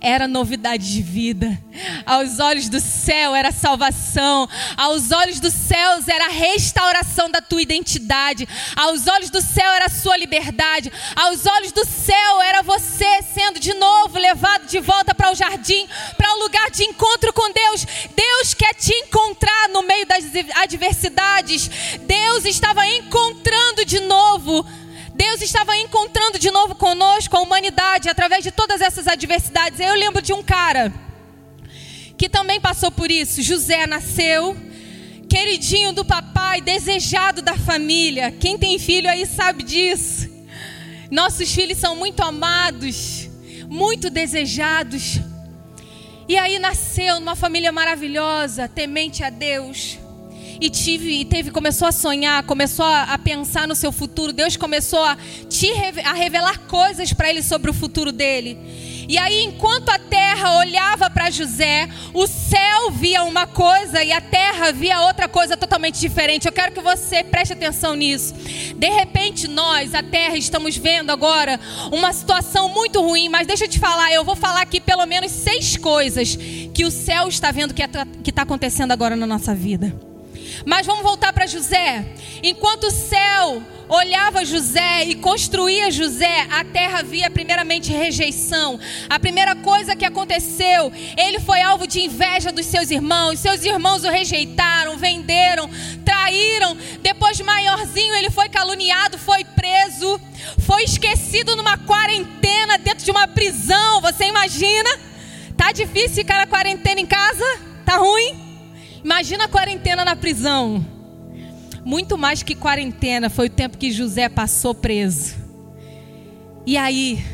era 0.00 0.26
novidade 0.26 0.92
de 0.92 1.02
vida. 1.02 1.58
Aos 2.06 2.38
olhos 2.38 2.68
do 2.68 2.80
céu 2.80 3.34
era 3.34 3.52
salvação. 3.52 4.48
Aos 4.76 5.10
olhos 5.10 5.38
dos 5.38 5.52
céus 5.52 6.08
era 6.08 6.28
restauração 6.28 7.30
da 7.30 7.40
tua 7.40 7.60
identidade. 7.60 8.48
Aos 8.74 9.06
olhos 9.06 9.30
do 9.30 9.42
céu 9.42 9.70
era 9.72 9.86
a 9.86 9.90
sua 9.90 10.16
liberdade. 10.16 10.90
Aos 11.14 11.44
olhos 11.44 11.72
do 11.72 11.84
céu 11.84 12.42
era 12.42 12.62
você 12.62 13.22
sendo 13.34 13.60
de 13.60 13.74
novo 13.74 14.18
levado 14.18 14.66
de 14.66 14.80
volta 14.80 15.14
para 15.14 15.30
o 15.30 15.34
jardim, 15.34 15.86
para 16.16 16.34
o 16.34 16.40
lugar 16.40 16.70
de 16.70 16.84
encontro 16.84 17.32
com 17.32 17.52
Deus. 17.52 17.86
Deus 18.16 18.54
quer 18.54 18.74
te 18.74 18.92
encontrar 18.92 19.68
no 19.68 19.82
meio 19.82 20.06
das 20.06 20.24
adversidades. 20.62 21.70
Deus 22.06 22.44
estava 22.46 22.86
encontrando 22.86 23.84
de 23.84 24.00
novo 24.00 24.64
Deus 25.22 25.42
estava 25.42 25.76
encontrando 25.76 26.38
de 26.38 26.50
novo 26.50 26.74
conosco 26.74 27.36
a 27.36 27.42
humanidade 27.42 28.08
através 28.08 28.42
de 28.42 28.50
todas 28.50 28.80
essas 28.80 29.06
adversidades. 29.06 29.78
Eu 29.78 29.94
lembro 29.94 30.22
de 30.22 30.32
um 30.32 30.42
cara 30.42 30.90
que 32.16 32.26
também 32.26 32.58
passou 32.58 32.90
por 32.90 33.10
isso. 33.10 33.42
José 33.42 33.86
nasceu, 33.86 34.56
queridinho 35.28 35.92
do 35.92 36.06
papai, 36.06 36.62
desejado 36.62 37.42
da 37.42 37.54
família. 37.54 38.30
Quem 38.30 38.56
tem 38.56 38.78
filho 38.78 39.10
aí 39.10 39.26
sabe 39.26 39.62
disso. 39.62 40.26
Nossos 41.10 41.54
filhos 41.54 41.76
são 41.76 41.94
muito 41.94 42.22
amados, 42.22 43.28
muito 43.68 44.08
desejados. 44.08 45.20
E 46.26 46.38
aí 46.38 46.58
nasceu 46.58 47.20
numa 47.20 47.36
família 47.36 47.70
maravilhosa, 47.70 48.66
temente 48.66 49.22
a 49.22 49.28
Deus 49.28 49.98
e 50.60 50.68
tive, 50.68 51.24
teve, 51.24 51.50
começou 51.50 51.88
a 51.88 51.92
sonhar, 51.92 52.42
começou 52.42 52.84
a, 52.84 53.04
a 53.04 53.18
pensar 53.18 53.66
no 53.66 53.74
seu 53.74 53.90
futuro. 53.90 54.32
Deus 54.32 54.56
começou 54.56 55.02
a 55.02 55.16
te 55.48 55.70
a 56.04 56.12
revelar 56.12 56.58
coisas 56.60 57.12
para 57.12 57.30
ele 57.30 57.42
sobre 57.42 57.70
o 57.70 57.74
futuro 57.74 58.12
dele. 58.12 58.58
E 59.08 59.18
aí, 59.18 59.42
enquanto 59.42 59.88
a 59.88 59.98
terra 59.98 60.58
olhava 60.58 61.10
para 61.10 61.30
José, 61.30 61.88
o 62.14 62.26
céu 62.26 62.90
via 62.92 63.24
uma 63.24 63.46
coisa 63.46 64.04
e 64.04 64.12
a 64.12 64.20
terra 64.20 64.70
via 64.70 65.00
outra 65.00 65.26
coisa 65.26 65.56
totalmente 65.56 65.98
diferente. 65.98 66.46
Eu 66.46 66.52
quero 66.52 66.72
que 66.72 66.80
você 66.80 67.24
preste 67.24 67.54
atenção 67.54 67.96
nisso. 67.96 68.34
De 68.76 68.88
repente, 68.88 69.48
nós, 69.48 69.94
a 69.94 70.02
terra, 70.02 70.36
estamos 70.36 70.76
vendo 70.76 71.10
agora 71.10 71.58
uma 71.90 72.12
situação 72.12 72.68
muito 72.68 73.00
ruim, 73.00 73.28
mas 73.28 73.46
deixa 73.46 73.64
eu 73.64 73.68
te 73.68 73.80
falar, 73.80 74.12
eu 74.12 74.24
vou 74.24 74.36
falar 74.36 74.60
aqui 74.60 74.80
pelo 74.80 75.04
menos 75.06 75.32
seis 75.32 75.76
coisas 75.76 76.36
que 76.72 76.84
o 76.84 76.90
céu 76.90 77.28
está 77.28 77.50
vendo 77.50 77.74
que 77.74 77.82
é 77.82 77.90
está 78.24 78.42
acontecendo 78.42 78.92
agora 78.92 79.16
na 79.16 79.26
nossa 79.26 79.54
vida. 79.54 80.09
Mas 80.64 80.86
vamos 80.86 81.02
voltar 81.02 81.32
para 81.32 81.46
José. 81.46 82.04
Enquanto 82.42 82.84
o 82.84 82.90
céu 82.90 83.62
olhava 83.90 84.44
José 84.44 85.04
e 85.04 85.16
construía 85.16 85.90
José, 85.90 86.46
a 86.50 86.64
terra 86.64 87.02
via 87.02 87.28
primeiramente 87.28 87.92
rejeição. 87.92 88.78
A 89.08 89.18
primeira 89.18 89.56
coisa 89.56 89.96
que 89.96 90.04
aconteceu, 90.04 90.92
ele 91.16 91.40
foi 91.40 91.60
alvo 91.60 91.86
de 91.86 92.00
inveja 92.00 92.52
dos 92.52 92.66
seus 92.66 92.90
irmãos. 92.90 93.40
Seus 93.40 93.64
irmãos 93.64 94.04
o 94.04 94.08
rejeitaram, 94.08 94.96
venderam, 94.96 95.68
traíram. 96.04 96.76
Depois, 97.02 97.40
maiorzinho, 97.40 98.14
ele 98.14 98.30
foi 98.30 98.48
caluniado, 98.48 99.18
foi 99.18 99.44
preso, 99.44 100.20
foi 100.60 100.84
esquecido 100.84 101.56
numa 101.56 101.76
quarentena 101.76 102.78
dentro 102.78 103.04
de 103.04 103.10
uma 103.10 103.26
prisão. 103.26 104.00
Você 104.02 104.26
imagina? 104.26 104.90
Tá 105.56 105.72
difícil 105.72 106.14
ficar 106.14 106.38
na 106.38 106.46
quarentena 106.46 107.00
em 107.00 107.06
casa? 107.06 107.44
Tá 107.84 107.96
ruim? 107.96 108.49
Imagina 109.02 109.44
a 109.44 109.48
quarentena 109.48 110.04
na 110.04 110.14
prisão. 110.14 110.84
Muito 111.84 112.18
mais 112.18 112.42
que 112.42 112.54
quarentena 112.54 113.30
foi 113.30 113.46
o 113.46 113.50
tempo 113.50 113.78
que 113.78 113.90
José 113.90 114.28
passou 114.28 114.74
preso. 114.74 115.36
E 116.66 116.76
aí, 116.76 117.24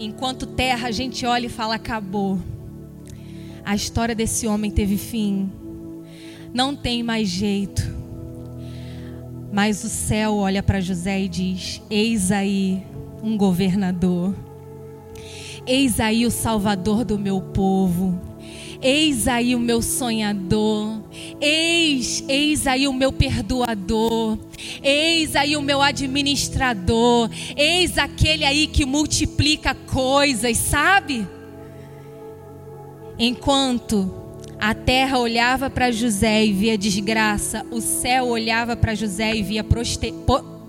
enquanto 0.00 0.46
terra, 0.46 0.88
a 0.88 0.90
gente 0.90 1.26
olha 1.26 1.46
e 1.46 1.50
fala: 1.50 1.74
acabou. 1.74 2.38
A 3.64 3.74
história 3.74 4.14
desse 4.14 4.46
homem 4.46 4.70
teve 4.70 4.96
fim. 4.96 5.50
Não 6.54 6.74
tem 6.74 7.02
mais 7.02 7.28
jeito. 7.28 7.82
Mas 9.52 9.84
o 9.84 9.88
céu 9.88 10.36
olha 10.36 10.62
para 10.62 10.80
José 10.80 11.20
e 11.20 11.28
diz: 11.28 11.82
Eis 11.90 12.32
aí 12.32 12.82
um 13.22 13.36
governador. 13.36 14.34
Eis 15.66 16.00
aí 16.00 16.24
o 16.24 16.30
salvador 16.30 17.04
do 17.04 17.18
meu 17.18 17.40
povo. 17.40 18.35
Eis 18.80 19.26
aí 19.28 19.54
o 19.54 19.60
meu 19.60 19.80
sonhador. 19.82 21.00
Eis, 21.40 22.24
eis 22.28 22.66
aí 22.66 22.86
o 22.86 22.92
meu 22.92 23.12
perdoador. 23.12 24.38
Eis 24.82 25.34
aí 25.36 25.56
o 25.56 25.62
meu 25.62 25.80
administrador. 25.82 27.30
Eis 27.56 27.98
aquele 27.98 28.44
aí 28.44 28.66
que 28.66 28.84
multiplica 28.84 29.74
coisas, 29.74 30.56
sabe? 30.56 31.26
Enquanto 33.18 34.26
a 34.58 34.74
terra 34.74 35.18
olhava 35.18 35.70
para 35.70 35.90
José 35.90 36.44
e 36.44 36.52
via 36.52 36.76
desgraça, 36.78 37.64
o 37.70 37.80
céu 37.80 38.26
olhava 38.26 38.76
para 38.76 38.94
José 38.94 39.34
e 39.34 39.42
via 39.42 39.64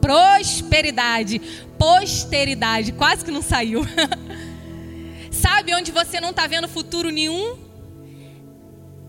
prosperidade, 0.01 1.41
posteridade. 1.77 2.91
Quase 2.93 3.25
que 3.25 3.31
não 3.31 3.41
saiu. 3.41 3.81
Sabe 5.31 5.75
onde 5.75 5.91
você 5.91 6.19
não 6.19 6.31
está 6.31 6.47
vendo 6.47 6.67
futuro 6.67 7.09
nenhum? 7.09 7.66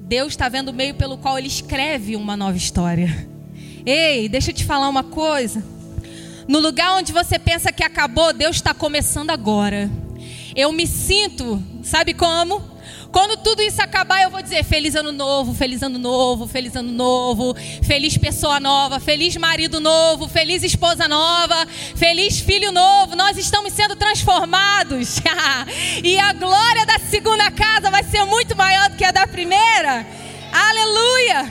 Deus 0.08 0.28
está 0.28 0.48
vendo 0.48 0.70
o 0.70 0.72
meio 0.72 0.94
pelo 0.94 1.18
qual 1.18 1.36
Ele 1.36 1.48
escreve 1.48 2.16
uma 2.16 2.34
nova 2.34 2.56
história. 2.56 3.28
Ei, 3.84 4.26
deixa 4.26 4.50
eu 4.50 4.54
te 4.54 4.64
falar 4.64 4.88
uma 4.88 5.04
coisa. 5.04 5.62
No 6.48 6.58
lugar 6.58 6.96
onde 6.96 7.12
você 7.12 7.38
pensa 7.38 7.70
que 7.70 7.84
acabou, 7.84 8.32
Deus 8.32 8.56
está 8.56 8.72
começando 8.72 9.28
agora. 9.28 9.90
Eu 10.56 10.72
me 10.72 10.86
sinto, 10.86 11.62
sabe 11.82 12.14
como? 12.14 12.62
Quando 13.10 13.38
tudo 13.38 13.62
isso 13.62 13.80
acabar, 13.80 14.22
eu 14.22 14.30
vou 14.30 14.42
dizer 14.42 14.62
feliz 14.64 14.94
ano 14.94 15.12
novo, 15.12 15.54
feliz 15.54 15.82
ano 15.82 15.98
novo, 15.98 16.46
feliz 16.46 16.76
ano 16.76 16.92
novo, 16.92 17.54
feliz 17.82 18.18
pessoa 18.18 18.60
nova, 18.60 19.00
feliz 19.00 19.34
marido 19.36 19.80
novo, 19.80 20.28
feliz 20.28 20.62
esposa 20.62 21.08
nova, 21.08 21.66
feliz 21.96 22.38
filho 22.40 22.70
novo. 22.70 23.16
Nós 23.16 23.38
estamos 23.38 23.72
sendo 23.72 23.96
transformados. 23.96 25.20
e 26.04 26.18
a 26.18 26.32
glória 26.34 26.84
da 26.84 26.98
segunda 26.98 27.50
casa 27.50 27.90
vai 27.90 28.04
ser 28.04 28.24
muito 28.24 28.54
maior 28.54 28.90
do 28.90 28.96
que 28.96 29.04
a 29.04 29.10
da 29.10 29.26
primeira. 29.26 30.06
Aleluia! 30.52 31.50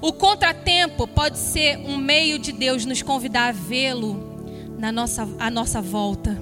O 0.00 0.12
contratempo 0.12 1.06
pode 1.06 1.38
ser 1.38 1.76
um 1.78 1.98
meio 1.98 2.38
de 2.38 2.52
Deus 2.52 2.86
nos 2.86 3.02
convidar 3.02 3.48
a 3.48 3.52
vê-lo 3.52 4.56
na 4.78 4.90
nossa, 4.90 5.28
à 5.38 5.50
nossa 5.50 5.82
volta. 5.82 6.40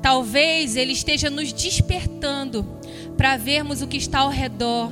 Talvez 0.00 0.76
Ele 0.76 0.92
esteja 0.92 1.28
nos 1.28 1.52
despertando 1.52 2.77
para 3.18 3.36
vermos 3.36 3.82
o 3.82 3.86
que 3.86 3.98
está 3.98 4.20
ao 4.20 4.30
redor 4.30 4.90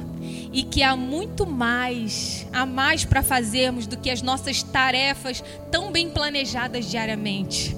e 0.53 0.63
que 0.63 0.83
há 0.83 0.95
muito 0.95 1.47
mais, 1.47 2.47
há 2.53 2.67
mais 2.67 3.07
para 3.07 3.23
fazermos 3.23 3.87
do 3.87 3.97
que 3.97 4.11
as 4.11 4.21
nossas 4.21 4.63
tarefas 4.63 5.43
tão 5.71 5.91
bem 5.91 6.11
planejadas 6.11 6.85
diariamente. 6.91 7.75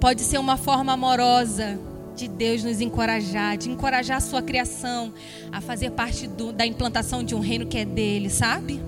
Pode 0.00 0.22
ser 0.22 0.38
uma 0.38 0.56
forma 0.56 0.92
amorosa 0.92 1.78
de 2.16 2.26
Deus 2.26 2.64
nos 2.64 2.80
encorajar, 2.80 3.56
de 3.56 3.70
encorajar 3.70 4.16
a 4.16 4.20
sua 4.20 4.42
criação 4.42 5.12
a 5.52 5.60
fazer 5.60 5.90
parte 5.90 6.26
do, 6.26 6.52
da 6.52 6.66
implantação 6.66 7.22
de 7.22 7.36
um 7.36 7.40
reino 7.40 7.66
que 7.66 7.78
é 7.78 7.84
dele, 7.84 8.28
sabe? 8.28 8.80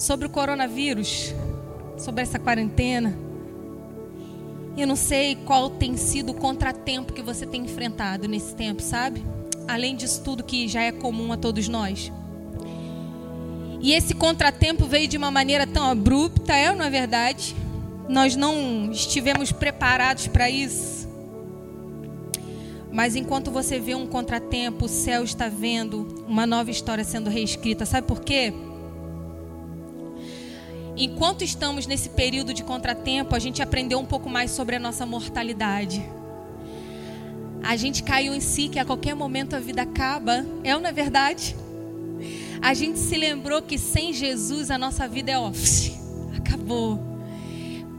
sobre 0.00 0.26
o 0.26 0.30
coronavírus, 0.30 1.34
sobre 1.98 2.22
essa 2.22 2.38
quarentena. 2.38 3.14
Eu 4.76 4.86
não 4.86 4.96
sei 4.96 5.36
qual 5.36 5.68
tem 5.70 5.96
sido 5.96 6.30
o 6.30 6.34
contratempo 6.34 7.12
que 7.12 7.22
você 7.22 7.44
tem 7.46 7.62
enfrentado 7.62 8.28
nesse 8.28 8.54
tempo, 8.54 8.82
sabe? 8.82 9.24
Além 9.66 9.96
disso 9.96 10.22
tudo 10.22 10.44
que 10.44 10.68
já 10.68 10.82
é 10.82 10.92
comum 10.92 11.32
a 11.32 11.36
todos 11.36 11.68
nós. 11.68 12.12
E 13.80 13.92
esse 13.92 14.14
contratempo 14.14 14.86
veio 14.86 15.08
de 15.08 15.16
uma 15.16 15.30
maneira 15.30 15.66
tão 15.66 15.84
abrupta, 15.90 16.54
é 16.54 16.70
ou 16.70 16.76
não 16.76 16.84
é 16.84 16.90
verdade? 16.90 17.56
Nós 18.08 18.36
não 18.36 18.90
estivemos 18.90 19.52
preparados 19.52 20.26
para 20.26 20.50
isso. 20.50 21.08
Mas 22.92 23.14
enquanto 23.14 23.50
você 23.50 23.78
vê 23.78 23.94
um 23.94 24.06
contratempo, 24.06 24.86
o 24.86 24.88
céu 24.88 25.22
está 25.22 25.48
vendo 25.48 26.24
uma 26.26 26.46
nova 26.46 26.70
história 26.70 27.04
sendo 27.04 27.30
reescrita. 27.30 27.86
Sabe 27.86 28.06
por 28.06 28.20
quê? 28.20 28.52
Enquanto 30.96 31.42
estamos 31.42 31.86
nesse 31.86 32.10
período 32.10 32.52
de 32.52 32.62
contratempo, 32.62 33.34
a 33.34 33.38
gente 33.38 33.62
aprendeu 33.62 33.98
um 33.98 34.04
pouco 34.04 34.28
mais 34.28 34.50
sobre 34.50 34.76
a 34.76 34.78
nossa 34.78 35.04
mortalidade. 35.06 36.04
A 37.62 37.76
gente 37.76 38.02
caiu 38.02 38.34
em 38.34 38.40
si 38.40 38.68
que 38.68 38.78
a 38.78 38.84
qualquer 38.84 39.14
momento 39.14 39.54
a 39.54 39.60
vida 39.60 39.82
acaba. 39.82 40.44
É 40.64 40.74
ou 40.74 40.80
não 40.80 40.88
é 40.88 40.92
verdade? 40.92 41.54
A 42.62 42.74
gente 42.74 42.98
se 42.98 43.16
lembrou 43.16 43.62
que 43.62 43.78
sem 43.78 44.12
Jesus 44.12 44.70
a 44.70 44.78
nossa 44.78 45.06
vida 45.08 45.30
é 45.30 45.38
office. 45.38 45.92
Acabou 46.36 47.09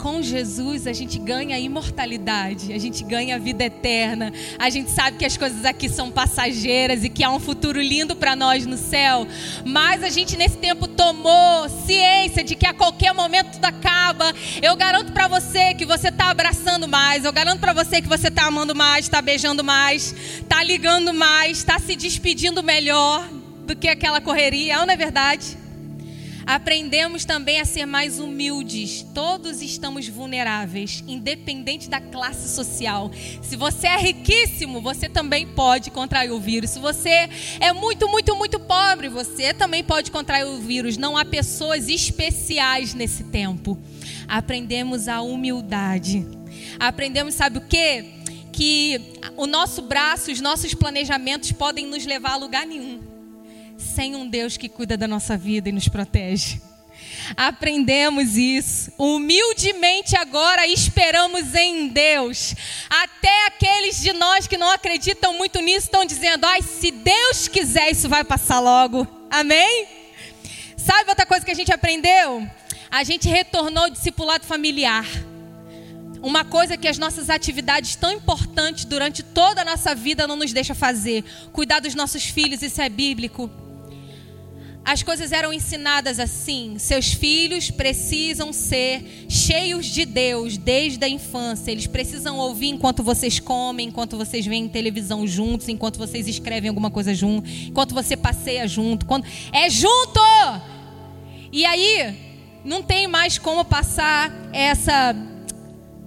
com 0.02 0.20
Jesus 0.20 0.88
a 0.88 0.94
gente 0.94 1.20
ganha 1.20 1.60
imortalidade, 1.60 2.74
a 2.74 2.78
gente 2.80 3.04
ganha 3.04 3.38
vida 3.38 3.64
eterna. 3.64 4.34
A 4.58 4.68
gente 4.68 4.90
sabe 4.90 5.18
que 5.18 5.26
as 5.26 5.38
coisas 5.38 5.64
aqui 5.64 5.88
são 5.88 6.10
passageiras 6.10 7.04
e 7.04 7.10
que 7.10 7.24
há 7.24 7.30
um 7.30 7.40
futuro 7.40 7.80
lindo 7.80 8.16
para 8.16 8.36
nós 8.36 8.66
no 8.66 8.78
céu. 8.78 9.28
Mas 9.64 10.04
a 10.04 10.10
gente 10.10 10.36
nesse 10.36 10.58
tempo 10.58 10.88
tomou 10.88 11.70
ciência 11.86 12.44
de 12.44 12.56
que 12.56 12.66
a 12.66 12.74
qualquer 12.74 13.14
momento 13.14 13.52
tudo 13.52 13.66
acaba. 13.66 14.34
Eu 14.60 14.76
garanto 14.76 15.12
para 15.12 15.28
você 15.28 15.76
que 15.76 15.86
você 15.86 16.08
está 16.08 16.32
abraçando 16.32 16.88
mais. 16.88 17.24
Eu 17.24 17.32
garanto 17.32 17.60
para 17.60 17.74
você 17.74 18.02
que 18.02 18.10
você 18.10 18.30
está 18.30 18.46
amando 18.46 18.74
mais, 18.74 19.06
está 19.06 19.22
beijando 19.22 19.64
mais, 19.64 20.16
está 20.42 20.64
ligando 20.64 21.14
mais, 21.14 21.60
está 21.60 21.78
se 21.78 21.96
despedindo 21.96 22.64
melhor 22.64 23.30
do 23.68 23.76
que 23.76 23.88
aquela 23.88 24.20
correria. 24.20 24.84
Não 24.84 24.92
é 24.92 24.98
verdade? 24.98 25.61
Aprendemos 26.46 27.26
também 27.26 27.60
a 27.60 27.66
ser 27.66 27.86
mais 27.86 28.20
humildes. 28.20 29.06
Todos 29.14 29.62
estamos 29.62 30.08
vulneráveis, 30.08 31.04
independente 31.08 31.90
da 31.90 32.02
classe 32.02 32.50
social. 32.50 33.12
Se 33.42 33.56
você 33.56 33.88
é 33.88 33.98
riquíssimo, 33.98 34.82
você 34.82 35.08
também 35.08 35.48
pode 35.48 35.92
contrair 35.92 36.32
o 36.32 36.40
vírus. 36.40 36.72
Se 36.72 36.80
você 36.80 37.30
é 37.60 37.74
muito, 37.74 38.08
muito, 38.08 38.36
muito 38.36 38.60
pobre, 38.60 39.08
você 39.08 39.54
também 39.54 39.84
pode 39.84 40.12
contrair 40.12 40.46
o 40.46 40.60
vírus. 40.60 40.98
Não 40.98 41.18
há 41.18 41.26
pessoas 41.26 41.88
especiais 41.88 42.94
nesse 42.94 43.26
tempo. 43.26 43.78
Aprendemos 44.28 45.08
a 45.08 45.22
humildade. 45.22 46.26
Aprendemos, 46.80 47.36
sabe 47.36 47.58
o 47.58 47.62
quê? 47.62 48.06
Que 48.52 49.02
o 49.38 49.46
nosso 49.48 49.82
braço, 49.82 50.32
os 50.32 50.42
nossos 50.42 50.74
planejamentos 50.74 51.52
podem 51.52 51.86
nos 51.88 52.06
levar 52.06 52.34
a 52.34 52.38
lugar 52.38 52.66
nenhum 52.66 53.11
sem 53.82 54.16
um 54.16 54.28
Deus 54.28 54.58
que 54.58 54.70
cuida 54.70 54.96
da 54.96 55.08
nossa 55.08 55.38
vida 55.38 55.70
e 55.70 55.72
nos 55.72 55.88
protege. 55.88 56.62
Aprendemos 57.36 58.38
isso. 58.38 58.92
Humildemente 58.98 60.16
agora 60.16 60.68
esperamos 60.68 61.54
em 61.56 61.88
Deus. 61.88 62.56
Até 62.90 63.48
aqueles 63.48 64.00
de 64.00 64.14
nós 64.14 64.48
que 64.48 64.58
não 64.58 64.70
acreditam 64.70 65.38
muito 65.38 65.60
nisso 65.60 65.88
estão 65.88 66.06
dizendo: 66.06 66.46
ai, 66.46 66.62
se 66.62 66.92
Deus 66.92 67.48
quiser, 67.48 67.92
isso 67.92 68.10
vai 68.10 68.24
passar 68.24 68.60
logo. 68.60 69.08
Amém? 69.30 69.88
Sabe 70.78 71.10
outra 71.10 71.26
coisa 71.26 71.46
que 71.46 71.52
a 71.52 71.56
gente 71.56 71.72
aprendeu? 71.72 72.48
A 72.90 73.04
gente 73.04 73.30
retornou 73.30 73.86
ao 73.86 73.90
discipulado 73.90 74.46
familiar. 74.46 75.06
Uma 76.22 76.46
coisa 76.46 76.78
que 76.78 76.88
as 76.88 77.00
nossas 77.00 77.30
atividades 77.30 77.96
tão 77.96 78.12
importantes 78.12 78.86
durante 78.86 79.24
toda 79.24 79.62
a 79.62 79.66
nossa 79.66 79.96
vida 79.96 80.28
não 80.28 80.36
nos 80.36 80.54
deixa 80.54 80.76
fazer. 80.76 81.24
Cuidar 81.52 81.80
dos 81.80 81.96
nossos 81.96 82.26
filhos, 82.26 82.62
isso 82.62 82.80
é 82.82 82.90
bíblico. 82.90 83.50
As 84.84 85.04
coisas 85.04 85.32
eram 85.32 85.54
ensinadas 85.54 86.20
assim: 86.20 86.78
seus 86.80 87.14
filhos 87.14 87.70
precisam 87.70 88.52
ser 88.52 89.26
cheios 89.30 89.86
de 89.86 90.06
Deus 90.06 90.58
desde 90.58 91.04
a 91.06 91.10
infância. 91.10 91.72
Eles 91.72 91.88
precisam 91.88 92.38
ouvir 92.38 92.70
enquanto 92.70 93.04
vocês 93.04 93.40
comem, 93.40 93.90
enquanto 93.90 94.18
vocês 94.18 94.46
veem 94.46 94.68
televisão 94.68 95.26
juntos, 95.28 95.70
enquanto 95.70 95.98
vocês 95.98 96.28
escrevem 96.28 96.70
alguma 96.70 96.90
coisa 96.90 97.14
junto, 97.14 97.50
enquanto 97.50 97.94
você 97.94 98.18
passeia 98.18 98.68
junto. 98.68 99.06
Quando... 99.06 99.26
É 99.54 99.70
junto! 99.70 100.20
E 101.52 101.66
aí, 101.66 102.16
não 102.66 102.82
tem 102.82 103.08
mais 103.08 103.38
como 103.38 103.64
passar 103.64 104.32
essa 104.52 105.16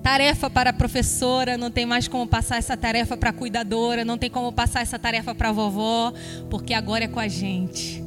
tarefa 0.02 0.50
para 0.50 0.70
a 0.70 0.72
professora, 0.72 1.56
não 1.56 1.70
tem 1.70 1.87
mais 1.87 2.08
como 2.08 2.26
passar 2.26 2.58
essa 2.58 2.76
tarefa 2.76 3.16
para 3.16 3.30
a 3.30 3.32
cuidadora, 3.32 4.04
não 4.04 4.18
tem 4.18 4.28
como 4.28 4.52
passar 4.52 4.82
essa 4.82 4.98
tarefa 4.98 5.34
para 5.34 5.48
a 5.48 5.52
vovó, 5.52 6.12
porque 6.50 6.74
agora 6.74 7.04
é 7.04 7.08
com 7.08 7.20
a 7.20 7.28
gente. 7.28 8.04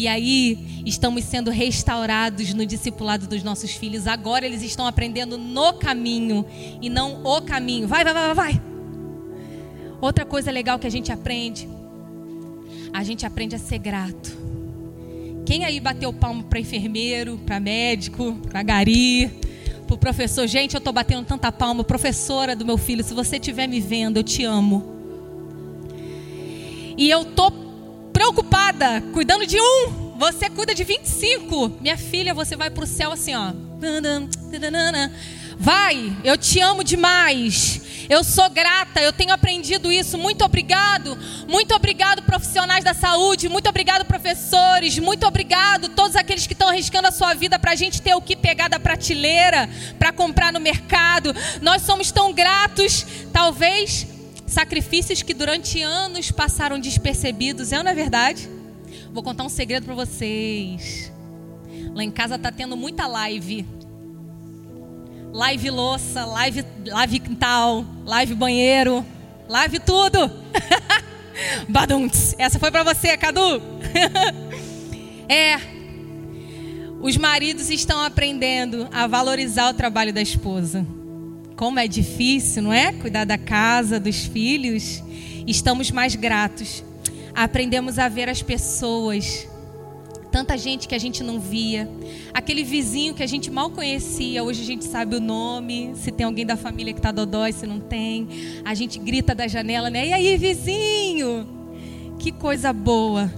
E 0.00 0.08
aí 0.08 0.82
estamos 0.86 1.24
sendo 1.24 1.50
restaurados 1.50 2.54
no 2.54 2.64
discipulado 2.64 3.26
dos 3.26 3.42
nossos 3.42 3.72
filhos. 3.72 4.06
Agora 4.06 4.46
eles 4.46 4.62
estão 4.62 4.86
aprendendo 4.86 5.36
no 5.36 5.74
caminho 5.74 6.46
e 6.80 6.88
não 6.88 7.22
o 7.22 7.42
caminho. 7.42 7.86
Vai, 7.86 8.02
vai, 8.02 8.14
vai, 8.14 8.34
vai. 8.34 8.62
Outra 10.00 10.24
coisa 10.24 10.50
legal 10.50 10.78
que 10.78 10.86
a 10.86 10.90
gente 10.90 11.12
aprende, 11.12 11.68
a 12.94 13.04
gente 13.04 13.26
aprende 13.26 13.54
a 13.54 13.58
ser 13.58 13.76
grato. 13.76 14.34
Quem 15.44 15.66
aí 15.66 15.78
bateu 15.78 16.14
palmo 16.14 16.44
para 16.44 16.58
enfermeiro, 16.58 17.36
para 17.44 17.60
médico, 17.60 18.38
para 18.48 18.62
gari, 18.62 19.30
para 19.86 19.94
o 19.94 19.98
professor? 19.98 20.46
Gente, 20.46 20.72
eu 20.72 20.78
estou 20.78 20.94
batendo 20.94 21.26
tanta 21.26 21.52
palma. 21.52 21.84
Professora 21.84 22.56
do 22.56 22.64
meu 22.64 22.78
filho, 22.78 23.04
se 23.04 23.12
você 23.12 23.36
estiver 23.36 23.66
me 23.66 23.80
vendo, 23.80 24.16
eu 24.16 24.22
te 24.22 24.44
amo. 24.44 24.82
E 26.96 27.10
eu 27.10 27.22
tô 27.22 27.50
preocupada, 28.30 29.02
cuidando 29.12 29.44
de 29.44 29.60
um, 29.60 30.14
você 30.16 30.48
cuida 30.48 30.72
de 30.72 30.84
25. 30.84 31.78
Minha 31.80 31.96
filha, 31.96 32.32
você 32.32 32.54
vai 32.54 32.70
para 32.70 32.84
o 32.84 32.86
céu 32.86 33.10
assim, 33.10 33.34
ó. 33.34 33.52
Vai, 35.58 36.16
eu 36.22 36.38
te 36.38 36.60
amo 36.60 36.84
demais. 36.84 38.06
Eu 38.08 38.22
sou 38.22 38.48
grata, 38.48 39.00
eu 39.00 39.12
tenho 39.12 39.32
aprendido 39.32 39.90
isso. 39.90 40.16
Muito 40.16 40.44
obrigado. 40.44 41.18
Muito 41.48 41.74
obrigado, 41.74 42.22
profissionais 42.22 42.84
da 42.84 42.94
saúde. 42.94 43.48
Muito 43.48 43.68
obrigado, 43.68 44.04
professores. 44.04 44.98
Muito 44.98 45.26
obrigado, 45.26 45.88
todos 45.88 46.14
aqueles 46.14 46.46
que 46.46 46.52
estão 46.52 46.68
arriscando 46.68 47.08
a 47.08 47.12
sua 47.12 47.34
vida 47.34 47.58
para 47.58 47.72
a 47.72 47.76
gente 47.76 48.00
ter 48.00 48.14
o 48.14 48.22
que 48.22 48.36
pegar 48.36 48.68
da 48.68 48.78
prateleira, 48.78 49.68
para 49.98 50.12
comprar 50.12 50.52
no 50.52 50.60
mercado. 50.60 51.34
Nós 51.60 51.82
somos 51.82 52.12
tão 52.12 52.32
gratos. 52.32 53.04
Talvez 53.32 54.06
Sacrifícios 54.50 55.22
que 55.22 55.32
durante 55.32 55.80
anos 55.80 56.32
passaram 56.32 56.80
despercebidos, 56.80 57.70
é 57.70 57.78
ou 57.78 57.84
não 57.84 57.92
é 57.92 57.94
verdade? 57.94 58.50
Vou 59.12 59.22
contar 59.22 59.44
um 59.44 59.48
segredo 59.48 59.86
para 59.86 59.94
vocês. 59.94 61.12
Lá 61.94 62.02
em 62.02 62.10
casa 62.10 62.36
tá 62.36 62.50
tendo 62.50 62.76
muita 62.76 63.06
live. 63.06 63.64
Live 65.32 65.70
louça, 65.70 66.24
live, 66.24 66.64
live 66.84 67.20
quintal, 67.20 67.86
live 68.04 68.34
banheiro, 68.34 69.06
live 69.48 69.78
tudo. 69.78 70.18
Baduntz. 71.70 72.34
Essa 72.36 72.58
foi 72.58 72.72
para 72.72 72.82
você, 72.82 73.16
Cadu. 73.16 73.62
é. 75.30 75.60
Os 77.00 77.16
maridos 77.16 77.70
estão 77.70 78.02
aprendendo 78.02 78.88
a 78.90 79.06
valorizar 79.06 79.70
o 79.70 79.74
trabalho 79.74 80.12
da 80.12 80.20
esposa 80.20 80.84
como 81.60 81.78
é 81.78 81.86
difícil, 81.86 82.62
não 82.62 82.72
é? 82.72 82.90
Cuidar 82.90 83.26
da 83.26 83.36
casa, 83.36 84.00
dos 84.00 84.24
filhos. 84.24 85.04
Estamos 85.46 85.90
mais 85.90 86.14
gratos. 86.14 86.82
Aprendemos 87.34 87.98
a 87.98 88.08
ver 88.08 88.30
as 88.30 88.40
pessoas. 88.40 89.46
Tanta 90.32 90.56
gente 90.56 90.88
que 90.88 90.94
a 90.94 90.98
gente 90.98 91.22
não 91.22 91.38
via. 91.38 91.86
Aquele 92.32 92.64
vizinho 92.64 93.12
que 93.12 93.22
a 93.22 93.26
gente 93.26 93.50
mal 93.50 93.68
conhecia, 93.68 94.42
hoje 94.42 94.62
a 94.62 94.64
gente 94.64 94.86
sabe 94.86 95.16
o 95.16 95.20
nome, 95.20 95.92
se 95.96 96.10
tem 96.10 96.24
alguém 96.24 96.46
da 96.46 96.56
família 96.56 96.94
que 96.94 96.98
está 96.98 97.12
dodói, 97.12 97.52
se 97.52 97.66
não 97.66 97.78
tem. 97.78 98.26
A 98.64 98.72
gente 98.72 98.98
grita 98.98 99.34
da 99.34 99.46
janela, 99.46 99.90
né? 99.90 100.08
E 100.08 100.12
aí, 100.14 100.38
vizinho? 100.38 101.46
Que 102.18 102.32
coisa 102.32 102.72
boa. 102.72 103.30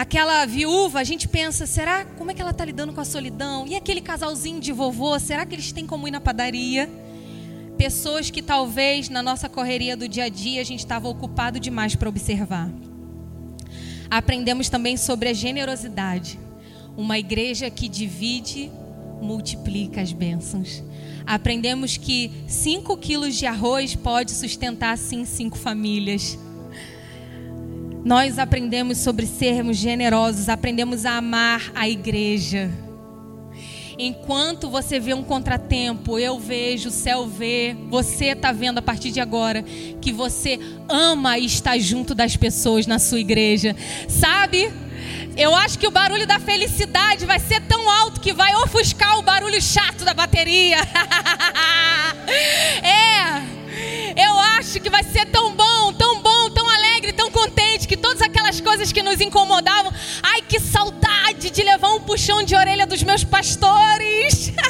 Aquela 0.00 0.46
viúva, 0.46 0.98
a 0.98 1.04
gente 1.04 1.28
pensa, 1.28 1.66
será 1.66 2.06
como 2.06 2.30
é 2.30 2.34
que 2.34 2.40
ela 2.40 2.52
está 2.52 2.64
lidando 2.64 2.90
com 2.90 3.02
a 3.02 3.04
solidão? 3.04 3.66
E 3.66 3.76
aquele 3.76 4.00
casalzinho 4.00 4.58
de 4.58 4.72
vovô, 4.72 5.18
será 5.18 5.44
que 5.44 5.54
eles 5.54 5.72
têm 5.72 5.86
como 5.86 6.08
ir 6.08 6.10
na 6.10 6.22
padaria? 6.22 6.88
Pessoas 7.76 8.30
que 8.30 8.40
talvez 8.40 9.10
na 9.10 9.22
nossa 9.22 9.46
correria 9.46 9.94
do 9.98 10.08
dia 10.08 10.24
a 10.24 10.28
dia 10.30 10.62
a 10.62 10.64
gente 10.64 10.78
estava 10.78 11.06
ocupado 11.06 11.60
demais 11.60 11.94
para 11.96 12.08
observar. 12.08 12.70
Aprendemos 14.10 14.70
também 14.70 14.96
sobre 14.96 15.28
a 15.28 15.34
generosidade. 15.34 16.40
Uma 16.96 17.18
igreja 17.18 17.68
que 17.68 17.86
divide, 17.86 18.72
multiplica 19.20 20.00
as 20.00 20.14
bênçãos. 20.14 20.82
Aprendemos 21.26 21.98
que 21.98 22.32
5 22.48 22.96
quilos 22.96 23.36
de 23.36 23.44
arroz 23.44 23.94
pode 23.96 24.30
sustentar, 24.30 24.96
sim, 24.96 25.26
cinco 25.26 25.58
famílias. 25.58 26.38
Nós 28.04 28.38
aprendemos 28.38 28.98
sobre 28.98 29.26
sermos 29.26 29.76
generosos, 29.76 30.48
aprendemos 30.48 31.04
a 31.04 31.18
amar 31.18 31.70
a 31.74 31.88
igreja. 31.88 32.70
Enquanto 33.98 34.70
você 34.70 34.98
vê 34.98 35.12
um 35.12 35.22
contratempo, 35.22 36.18
eu 36.18 36.38
vejo, 36.38 36.88
o 36.88 36.92
céu 36.92 37.26
vê, 37.26 37.76
você 37.90 38.28
está 38.28 38.50
vendo 38.50 38.78
a 38.78 38.82
partir 38.82 39.10
de 39.10 39.20
agora 39.20 39.62
que 40.00 40.10
você 40.10 40.58
ama 40.88 41.38
estar 41.38 41.78
junto 41.78 42.14
das 42.14 42.34
pessoas 42.34 42.86
na 42.86 42.98
sua 42.98 43.20
igreja. 43.20 43.76
Sabe? 44.08 44.72
Eu 45.36 45.54
acho 45.54 45.78
que 45.78 45.86
o 45.86 45.90
barulho 45.90 46.26
da 46.26 46.38
felicidade 46.38 47.26
vai 47.26 47.38
ser 47.38 47.60
tão 47.62 47.90
alto 47.90 48.22
que 48.22 48.32
vai 48.32 48.54
ofuscar 48.56 49.18
o 49.18 49.22
barulho 49.22 49.60
chato 49.60 50.02
da 50.02 50.14
bateria. 50.14 50.78
é. 52.82 53.60
Eu 54.16 54.38
acho 54.38 54.80
que 54.80 54.88
vai 54.88 55.04
ser 55.04 55.26
tão 55.26 55.54
bom, 55.54 55.92
tão 55.92 56.22
bom, 56.22 56.50
tão 56.50 56.68
alegre, 56.68 57.12
tão 57.12 57.30
contente 57.30 57.59
todas 58.00 58.22
aquelas 58.22 58.60
coisas 58.60 58.92
que 58.92 59.02
nos 59.02 59.20
incomodavam, 59.20 59.92
ai 60.22 60.42
que 60.42 60.58
saudade 60.58 61.50
de 61.50 61.62
levar 61.62 61.92
um 61.92 62.00
puxão 62.00 62.42
de 62.42 62.54
orelha 62.56 62.86
dos 62.86 63.02
meus 63.02 63.24
pastores. 63.24 64.52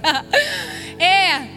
É. 0.98 1.56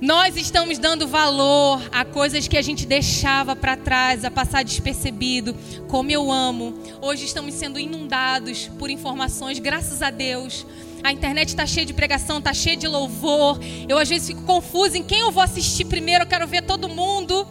Nós 0.00 0.36
estamos 0.36 0.78
dando 0.78 1.08
valor 1.08 1.82
a 1.90 2.04
coisas 2.04 2.46
que 2.46 2.56
a 2.56 2.62
gente 2.62 2.86
deixava 2.86 3.56
para 3.56 3.76
trás, 3.76 4.24
a 4.24 4.30
passar 4.30 4.62
despercebido. 4.62 5.56
Como 5.88 6.08
eu 6.08 6.30
amo. 6.30 6.78
Hoje 7.02 7.24
estamos 7.24 7.54
sendo 7.54 7.80
inundados 7.80 8.70
por 8.78 8.90
informações, 8.90 9.58
graças 9.58 10.00
a 10.00 10.10
Deus. 10.10 10.64
A 11.02 11.12
internet 11.12 11.48
está 11.48 11.66
cheia 11.66 11.84
de 11.84 11.92
pregação, 11.92 12.38
está 12.38 12.54
cheia 12.54 12.76
de 12.76 12.86
louvor. 12.86 13.58
Eu 13.88 13.98
às 13.98 14.08
vezes 14.08 14.28
fico 14.28 14.42
confusa 14.42 14.96
em 14.96 15.02
quem 15.02 15.18
eu 15.20 15.32
vou 15.32 15.42
assistir 15.42 15.84
primeiro. 15.84 16.22
Eu 16.22 16.28
quero 16.28 16.46
ver 16.46 16.62
todo 16.62 16.88
mundo. 16.88 17.46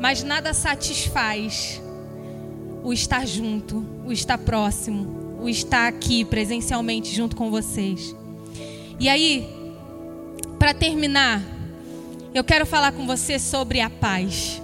Mas 0.00 0.22
nada 0.22 0.54
satisfaz 0.54 1.82
o 2.84 2.92
estar 2.92 3.26
junto, 3.26 3.84
o 4.06 4.12
estar 4.12 4.38
próximo, 4.38 5.38
o 5.42 5.48
estar 5.48 5.88
aqui 5.88 6.24
presencialmente 6.24 7.14
junto 7.14 7.36
com 7.36 7.50
vocês. 7.50 8.14
E 9.00 9.08
aí, 9.08 9.48
para 10.58 10.72
terminar, 10.72 11.42
eu 12.34 12.44
quero 12.44 12.64
falar 12.64 12.92
com 12.92 13.06
você 13.06 13.38
sobre 13.38 13.80
a 13.80 13.90
paz. 13.90 14.62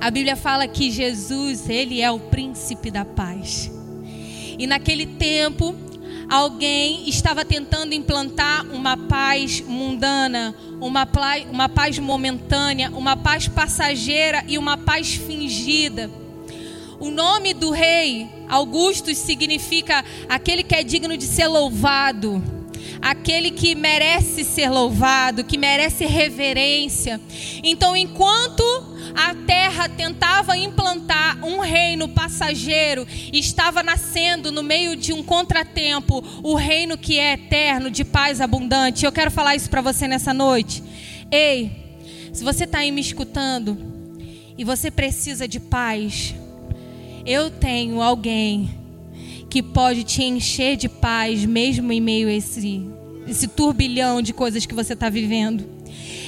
A 0.00 0.10
Bíblia 0.10 0.36
fala 0.36 0.66
que 0.66 0.90
Jesus, 0.90 1.68
ele 1.68 2.00
é 2.00 2.10
o 2.10 2.18
príncipe 2.18 2.90
da 2.90 3.04
paz. 3.04 3.70
E 4.58 4.66
naquele 4.66 5.06
tempo, 5.06 5.74
alguém 6.30 7.08
estava 7.08 7.44
tentando 7.44 7.92
implantar 7.92 8.64
uma 8.72 8.96
paz 8.96 9.60
mundana, 9.60 10.54
uma, 10.80 11.06
uma 11.50 11.68
paz 11.68 11.98
momentânea, 11.98 12.90
uma 12.90 13.16
paz 13.16 13.48
passageira 13.48 14.44
e 14.46 14.56
uma 14.56 14.78
paz 14.78 15.14
fingida. 15.14 16.08
O 17.00 17.10
nome 17.10 17.52
do 17.52 17.70
rei 17.70 18.28
Augusto 18.48 19.12
significa 19.14 20.04
aquele 20.28 20.62
que 20.62 20.74
é 20.74 20.84
digno 20.84 21.16
de 21.16 21.24
ser 21.24 21.48
louvado 21.48 22.59
aquele 23.00 23.50
que 23.50 23.74
merece 23.74 24.44
ser 24.44 24.68
louvado, 24.70 25.44
que 25.44 25.58
merece 25.58 26.04
reverência. 26.06 27.20
Então, 27.62 27.96
enquanto 27.96 28.62
a 29.14 29.34
terra 29.34 29.88
tentava 29.88 30.56
implantar 30.56 31.44
um 31.44 31.60
reino 31.60 32.08
passageiro, 32.08 33.06
estava 33.32 33.82
nascendo 33.82 34.52
no 34.52 34.62
meio 34.62 34.96
de 34.96 35.12
um 35.12 35.22
contratempo 35.22 36.22
o 36.42 36.54
reino 36.54 36.96
que 36.96 37.18
é 37.18 37.34
eterno, 37.34 37.90
de 37.90 38.04
paz 38.04 38.40
abundante. 38.40 39.04
Eu 39.04 39.12
quero 39.12 39.30
falar 39.30 39.56
isso 39.56 39.70
para 39.70 39.80
você 39.80 40.06
nessa 40.06 40.32
noite. 40.32 40.82
Ei, 41.30 41.70
se 42.32 42.44
você 42.44 42.64
está 42.64 42.78
aí 42.78 42.90
me 42.90 43.00
escutando 43.00 43.76
e 44.56 44.64
você 44.64 44.90
precisa 44.90 45.48
de 45.48 45.58
paz, 45.58 46.34
eu 47.26 47.50
tenho 47.50 48.00
alguém 48.02 48.79
que 49.50 49.62
pode 49.62 50.04
te 50.04 50.22
encher 50.22 50.76
de 50.76 50.88
paz, 50.88 51.44
mesmo 51.44 51.92
em 51.92 52.00
meio 52.00 52.28
a 52.28 52.32
esse, 52.32 52.88
esse 53.26 53.48
turbilhão 53.48 54.22
de 54.22 54.32
coisas 54.32 54.64
que 54.64 54.74
você 54.74 54.92
está 54.92 55.10
vivendo. 55.10 55.80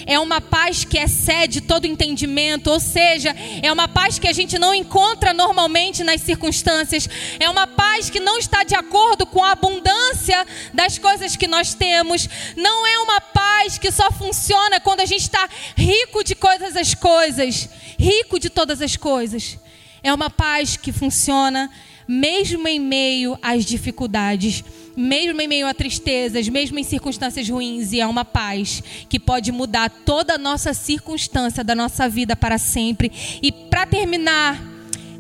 É 0.04 0.18
uma 0.18 0.40
paz 0.40 0.84
que 0.84 0.98
excede 0.98 1.60
todo 1.60 1.86
entendimento, 1.86 2.68
ou 2.68 2.80
seja, 2.80 3.34
é 3.62 3.72
uma 3.72 3.86
paz 3.86 4.18
que 4.18 4.26
a 4.26 4.32
gente 4.32 4.58
não 4.58 4.74
encontra 4.74 5.32
normalmente 5.32 6.02
nas 6.02 6.20
circunstâncias. 6.20 7.08
É 7.38 7.48
uma 7.48 7.68
paz 7.68 8.10
que 8.10 8.18
não 8.18 8.36
está 8.36 8.64
de 8.64 8.74
acordo 8.74 9.24
com 9.24 9.44
a 9.44 9.52
abundância 9.52 10.44
das 10.74 10.98
coisas 10.98 11.36
que 11.36 11.46
nós 11.46 11.74
temos. 11.74 12.28
Não 12.56 12.84
é 12.84 12.98
uma 12.98 13.20
paz 13.20 13.78
que 13.78 13.92
só 13.92 14.10
funciona 14.10 14.80
quando 14.80 15.00
a 15.00 15.06
gente 15.06 15.22
está 15.22 15.48
rico 15.76 16.24
de 16.24 16.34
todas 16.34 16.76
as 16.76 16.94
coisas, 16.94 17.68
rico 17.96 18.40
de 18.40 18.50
todas 18.50 18.82
as 18.82 18.96
coisas. 18.96 19.56
É 20.02 20.12
uma 20.12 20.28
paz 20.28 20.76
que 20.76 20.90
funciona 20.90 21.70
mesmo 22.12 22.68
em 22.68 22.78
meio 22.78 23.38
às 23.40 23.64
dificuldades, 23.64 24.62
mesmo 24.94 25.40
em 25.40 25.48
meio 25.48 25.66
a 25.66 25.72
tristezas, 25.72 26.46
mesmo 26.46 26.78
em 26.78 26.82
circunstâncias 26.82 27.48
ruins, 27.48 27.90
e 27.92 28.00
é 28.00 28.06
uma 28.06 28.22
paz 28.22 28.82
que 29.08 29.18
pode 29.18 29.50
mudar 29.50 29.88
toda 29.88 30.34
a 30.34 30.38
nossa 30.38 30.74
circunstância 30.74 31.64
da 31.64 31.74
nossa 31.74 32.10
vida 32.10 32.36
para 32.36 32.58
sempre. 32.58 33.10
E 33.42 33.50
para 33.50 33.86
terminar, 33.86 34.62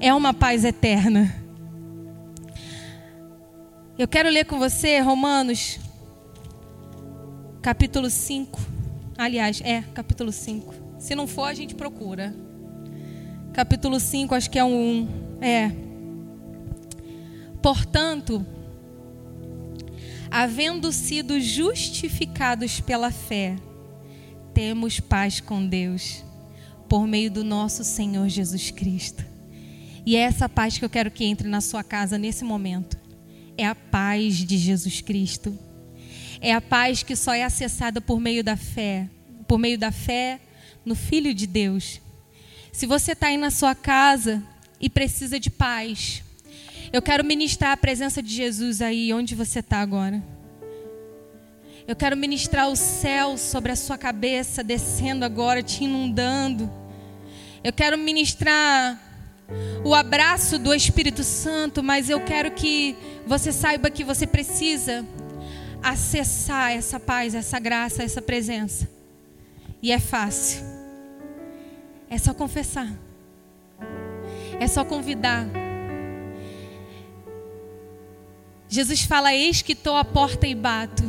é 0.00 0.12
uma 0.12 0.34
paz 0.34 0.66
eterna. 0.66 1.34
Eu 3.98 4.06
quero 4.06 4.28
ler 4.28 4.44
com 4.44 4.58
você 4.58 5.00
Romanos, 5.00 5.80
capítulo 7.62 8.10
5. 8.10 8.60
Aliás, 9.16 9.62
é, 9.64 9.82
capítulo 9.94 10.30
5. 10.30 10.74
Se 10.98 11.14
não 11.14 11.26
for, 11.26 11.44
a 11.44 11.54
gente 11.54 11.74
procura. 11.74 12.34
Capítulo 13.54 13.98
5, 13.98 14.34
acho 14.34 14.50
que 14.50 14.58
é 14.58 14.64
um. 14.64 15.08
É. 15.40 15.91
Portanto, 17.62 18.44
havendo 20.30 20.90
sido 20.92 21.40
justificados 21.40 22.80
pela 22.80 23.10
fé, 23.10 23.56
temos 24.52 24.98
paz 24.98 25.40
com 25.40 25.64
Deus 25.64 26.24
por 26.88 27.06
meio 27.06 27.30
do 27.30 27.44
nosso 27.44 27.84
Senhor 27.84 28.28
Jesus 28.28 28.70
Cristo. 28.70 29.24
E 30.04 30.16
é 30.16 30.20
essa 30.20 30.48
paz 30.48 30.76
que 30.76 30.84
eu 30.84 30.90
quero 30.90 31.10
que 31.10 31.24
entre 31.24 31.48
na 31.48 31.60
sua 31.60 31.84
casa 31.84 32.18
nesse 32.18 32.44
momento. 32.44 32.98
É 33.56 33.64
a 33.64 33.74
paz 33.74 34.34
de 34.34 34.58
Jesus 34.58 35.00
Cristo. 35.00 35.56
É 36.40 36.52
a 36.52 36.60
paz 36.60 37.04
que 37.04 37.14
só 37.14 37.32
é 37.32 37.44
acessada 37.44 38.00
por 38.00 38.20
meio 38.20 38.42
da 38.42 38.56
fé, 38.56 39.08
por 39.46 39.58
meio 39.58 39.78
da 39.78 39.92
fé 39.92 40.40
no 40.84 40.96
Filho 40.96 41.32
de 41.32 41.46
Deus. 41.46 42.00
Se 42.72 42.86
você 42.86 43.12
está 43.12 43.28
aí 43.28 43.36
na 43.36 43.50
sua 43.50 43.74
casa 43.74 44.42
e 44.80 44.90
precisa 44.90 45.38
de 45.38 45.50
paz, 45.50 46.24
eu 46.92 47.00
quero 47.00 47.24
ministrar 47.24 47.72
a 47.72 47.76
presença 47.76 48.22
de 48.22 48.34
Jesus 48.34 48.82
aí 48.82 49.12
onde 49.14 49.34
você 49.34 49.60
está 49.60 49.78
agora. 49.78 50.22
Eu 51.88 51.96
quero 51.96 52.16
ministrar 52.16 52.68
o 52.68 52.76
céu 52.76 53.38
sobre 53.38 53.72
a 53.72 53.76
sua 53.76 53.96
cabeça, 53.96 54.62
descendo 54.62 55.24
agora, 55.24 55.62
te 55.62 55.84
inundando. 55.84 56.70
Eu 57.64 57.72
quero 57.72 57.96
ministrar 57.96 59.00
o 59.84 59.94
abraço 59.94 60.58
do 60.58 60.74
Espírito 60.74 61.24
Santo, 61.24 61.82
mas 61.82 62.10
eu 62.10 62.20
quero 62.20 62.50
que 62.50 62.94
você 63.26 63.52
saiba 63.52 63.90
que 63.90 64.04
você 64.04 64.26
precisa 64.26 65.04
acessar 65.82 66.72
essa 66.72 67.00
paz, 67.00 67.34
essa 67.34 67.58
graça, 67.58 68.02
essa 68.02 68.20
presença. 68.20 68.88
E 69.82 69.90
é 69.90 69.98
fácil. 69.98 70.62
É 72.08 72.18
só 72.18 72.34
confessar. 72.34 72.92
É 74.60 74.68
só 74.68 74.84
convidar. 74.84 75.71
Jesus 78.72 79.02
fala: 79.02 79.34
Eis 79.34 79.60
que 79.60 79.74
estou 79.74 79.94
à 79.98 80.02
porta 80.02 80.46
e 80.46 80.54
bato. 80.54 81.02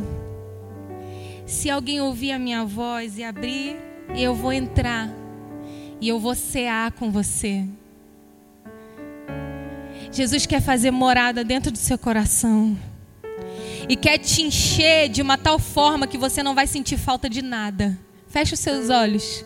Se 1.46 1.70
alguém 1.70 1.98
ouvir 1.98 2.32
a 2.32 2.38
minha 2.38 2.62
voz 2.62 3.16
e 3.16 3.24
abrir, 3.24 3.78
eu 4.14 4.34
vou 4.34 4.52
entrar 4.52 5.08
e 5.98 6.06
eu 6.06 6.20
vou 6.20 6.34
cear 6.34 6.92
com 6.92 7.10
você. 7.10 7.64
Jesus 10.12 10.44
quer 10.44 10.60
fazer 10.60 10.90
morada 10.90 11.42
dentro 11.42 11.72
do 11.72 11.78
seu 11.78 11.96
coração 11.96 12.76
e 13.88 13.96
quer 13.96 14.18
te 14.18 14.42
encher 14.42 15.08
de 15.08 15.22
uma 15.22 15.38
tal 15.38 15.58
forma 15.58 16.06
que 16.06 16.18
você 16.18 16.42
não 16.42 16.54
vai 16.54 16.66
sentir 16.66 16.98
falta 16.98 17.30
de 17.30 17.40
nada. 17.40 17.98
Feche 18.28 18.52
os 18.52 18.60
seus 18.60 18.90
olhos. 18.90 19.42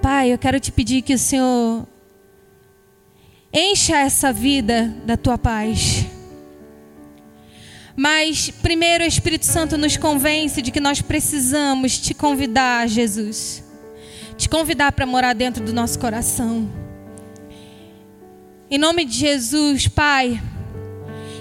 Pai, 0.00 0.32
eu 0.32 0.38
quero 0.38 0.60
te 0.60 0.70
pedir 0.70 1.02
que 1.02 1.14
o 1.14 1.18
Senhor 1.18 1.84
encha 3.52 3.98
essa 3.98 4.32
vida 4.32 4.94
da 5.04 5.16
tua 5.16 5.36
paz. 5.36 6.06
Mas 7.94 8.50
primeiro 8.62 9.04
o 9.04 9.06
Espírito 9.06 9.44
Santo 9.44 9.76
nos 9.76 9.96
convence 9.96 10.62
de 10.62 10.70
que 10.70 10.80
nós 10.80 11.02
precisamos 11.02 11.98
te 11.98 12.14
convidar, 12.14 12.88
Jesus. 12.88 13.62
Te 14.36 14.48
convidar 14.48 14.92
para 14.92 15.04
morar 15.04 15.34
dentro 15.34 15.62
do 15.62 15.72
nosso 15.72 15.98
coração. 15.98 16.70
Em 18.70 18.78
nome 18.78 19.04
de 19.04 19.12
Jesus, 19.12 19.86
Pai, 19.86 20.42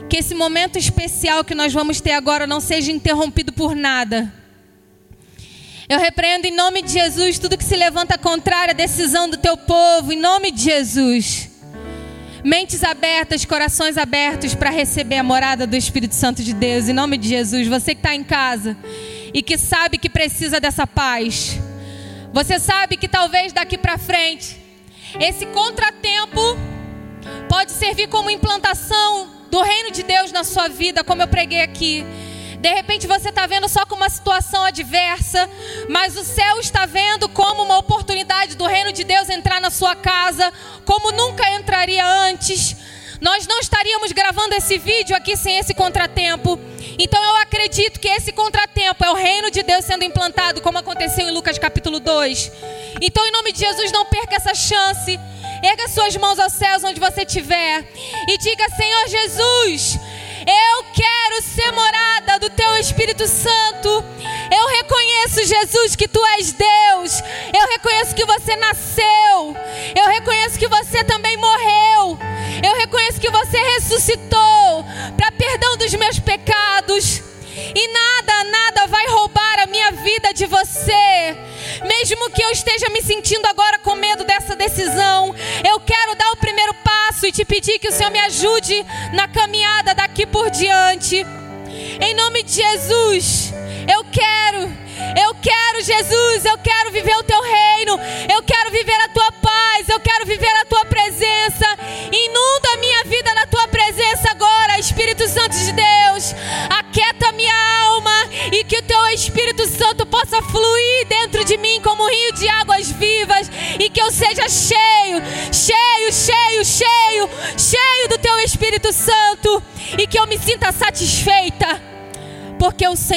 que 0.09 0.17
esse 0.17 0.35
momento 0.35 0.77
especial 0.77 1.45
que 1.45 1.55
nós 1.55 1.71
vamos 1.71 2.01
ter 2.01 2.11
agora 2.11 2.45
não 2.45 2.59
seja 2.59 2.91
interrompido 2.91 3.53
por 3.53 3.73
nada. 3.73 4.31
Eu 5.87 5.99
repreendo 5.99 6.47
em 6.47 6.55
nome 6.55 6.81
de 6.81 6.91
Jesus 6.91 7.39
tudo 7.39 7.57
que 7.57 7.63
se 7.63 7.77
levanta 7.77 8.17
contrário 8.17 8.71
à 8.71 8.75
decisão 8.75 9.29
do 9.29 9.37
teu 9.37 9.55
povo, 9.55 10.11
em 10.11 10.17
nome 10.17 10.51
de 10.51 10.63
Jesus. 10.63 11.50
Mentes 12.43 12.83
abertas, 12.83 13.45
corações 13.45 13.99
abertos 13.99 14.55
para 14.55 14.71
receber 14.71 15.17
a 15.17 15.23
morada 15.23 15.67
do 15.67 15.75
Espírito 15.75 16.15
Santo 16.15 16.41
de 16.41 16.53
Deus, 16.53 16.89
em 16.89 16.93
nome 16.93 17.15
de 17.17 17.27
Jesus. 17.27 17.67
Você 17.67 17.93
que 17.93 17.99
está 17.99 18.15
em 18.15 18.23
casa 18.23 18.75
e 19.31 19.43
que 19.43 19.59
sabe 19.59 19.99
que 19.99 20.09
precisa 20.09 20.59
dessa 20.59 20.87
paz. 20.87 21.59
Você 22.33 22.57
sabe 22.57 22.97
que 22.97 23.07
talvez 23.07 23.53
daqui 23.53 23.77
para 23.77 23.95
frente, 23.97 24.57
esse 25.19 25.45
contratempo 25.47 26.41
pode 27.47 27.71
servir 27.73 28.07
como 28.07 28.31
implantação 28.31 29.29
do 29.51 29.61
reino 29.61 29.91
de 29.91 30.01
Deus 30.01 30.31
na 30.31 30.43
sua 30.43 30.67
vida, 30.67 31.03
como 31.03 31.21
eu 31.21 31.27
preguei 31.27 31.61
aqui. 31.61 32.03
De 32.61 32.71
repente 32.71 33.07
você 33.07 33.29
está 33.29 33.47
vendo 33.47 33.67
só 33.67 33.83
como 33.87 34.03
uma 34.03 34.09
situação 34.09 34.63
adversa, 34.63 35.49
mas 35.89 36.15
o 36.15 36.23
céu 36.23 36.59
está 36.59 36.85
vendo 36.85 37.27
como 37.27 37.63
uma 37.63 37.79
oportunidade 37.79 38.55
do 38.55 38.67
reino 38.67 38.91
de 38.91 39.03
Deus 39.03 39.29
entrar 39.29 39.59
na 39.59 39.71
sua 39.71 39.95
casa, 39.95 40.53
como 40.85 41.11
nunca 41.11 41.49
entraria 41.55 42.05
antes. 42.05 42.75
Nós 43.19 43.47
não 43.47 43.59
estaríamos 43.59 44.11
gravando 44.11 44.53
esse 44.53 44.77
vídeo 44.77 45.15
aqui 45.15 45.35
sem 45.35 45.57
esse 45.57 45.73
contratempo. 45.73 46.59
Então 46.99 47.23
eu 47.23 47.35
acredito 47.37 47.99
que 47.99 48.07
esse 48.07 48.31
contratempo 48.31 49.03
é 49.03 49.09
o 49.09 49.15
reino 49.15 49.49
de 49.49 49.63
Deus 49.63 49.83
sendo 49.83 50.03
implantado, 50.03 50.61
como 50.61 50.77
aconteceu 50.77 51.27
em 51.27 51.31
Lucas 51.31 51.57
capítulo 51.57 51.99
2. 51.99 52.51
Então, 53.01 53.25
em 53.25 53.31
nome 53.31 53.51
de 53.53 53.59
Jesus, 53.59 53.91
não 53.91 54.05
perca 54.05 54.35
essa 54.35 54.53
chance. 54.53 55.19
Erga 55.63 55.87
suas 55.87 56.15
mãos 56.17 56.37
aos 56.37 56.53
céus 56.53 56.83
onde 56.83 56.99
você 56.99 57.21
estiver 57.21 57.87
e 58.27 58.37
diga: 58.37 58.69
Senhor 58.69 59.07
Jesus, 59.07 59.99
eu 60.47 60.83
quero 60.93 61.41
ser 61.41 61.71
morada 61.71 62.39
do 62.39 62.49
teu 62.49 62.77
Espírito 62.77 63.27
Santo. 63.27 64.03
Eu 64.51 64.67
reconheço, 64.67 65.45
Jesus, 65.45 65.95
que 65.95 66.07
tu 66.07 66.23
és 66.37 66.53
Deus. 66.53 67.21
Eu 67.53 67.67
reconheço 67.71 68.15
que 68.15 68.25
você 68.25 68.55
nasceu. 68.55 69.55
Eu 69.95 70.07
reconheço 70.09 70.59
que 70.59 70.67
você 70.67 71.03
também 71.03 71.37
morreu. 71.37 72.19
Eu 72.63 72.75
reconheço 72.77 73.19
que 73.19 73.29
você 73.29 73.57
ressuscitou 73.75 74.85
para 75.15 75.31
perdão 75.31 75.77
dos 75.77 75.93
meus 75.93 76.19
pecados. 76.19 77.30
E 77.55 77.87
nada, 77.93 78.43
nada 78.45 78.87
vai 78.87 79.05
roubar 79.07 79.59
a 79.59 79.65
minha 79.65 79.91
vida 79.91 80.33
de 80.33 80.45
você. 80.45 81.37
Mesmo 81.83 82.29
que 82.31 82.43
eu 82.43 82.49
esteja 82.51 82.89
me 82.89 83.01
sentindo 83.01 83.45
agora 83.47 83.79
com 83.79 83.95
medo 83.95 84.23
dessa 84.23 84.55
decisão, 84.55 85.35
eu 85.67 85.79
quero 85.79 86.15
dar 86.15 86.31
o 86.31 86.37
primeiro 86.37 86.73
passo 86.75 87.25
e 87.25 87.31
te 87.31 87.43
pedir 87.43 87.79
que 87.79 87.89
o 87.89 87.91
Senhor 87.91 88.11
me 88.11 88.19
ajude 88.19 88.85
na 89.13 89.27
caminhada 89.27 89.93
daqui 89.93 90.25
por 90.25 90.49
diante. 90.49 91.25
Em 91.99 92.13
nome 92.13 92.43
de 92.43 92.53
Jesus, 92.53 93.53
eu 93.91 94.03
quero, 94.05 94.63
eu 95.19 95.35
quero, 95.41 95.83
Jesus, 95.83 96.45
eu 96.45 96.57
quero 96.57 96.91
viver 96.91 97.15
o 97.17 97.23
teu 97.23 97.41
reino, 97.41 97.99
eu 98.33 98.43
quero 98.43 98.71
viver 98.71 99.01
a 99.01 99.09
tua 99.09 99.31
paz, 99.31 99.89
eu 99.89 99.99
quero 99.99 100.20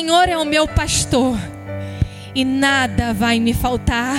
Senhor 0.05 0.29
é 0.29 0.37
o 0.37 0.45
meu 0.45 0.69
pastor 0.69 1.39
e 2.35 2.45
nada 2.45 3.15
vai 3.15 3.41
me 3.41 3.55
faltar, 3.55 4.19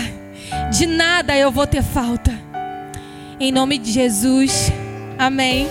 de 0.76 0.88
nada 0.88 1.38
eu 1.38 1.52
vou 1.52 1.68
ter 1.68 1.84
falta. 1.84 2.34
Em 3.40 3.52
nome 3.52 3.78
de 3.78 3.92
Jesus, 3.92 4.72
amém. 5.16 5.68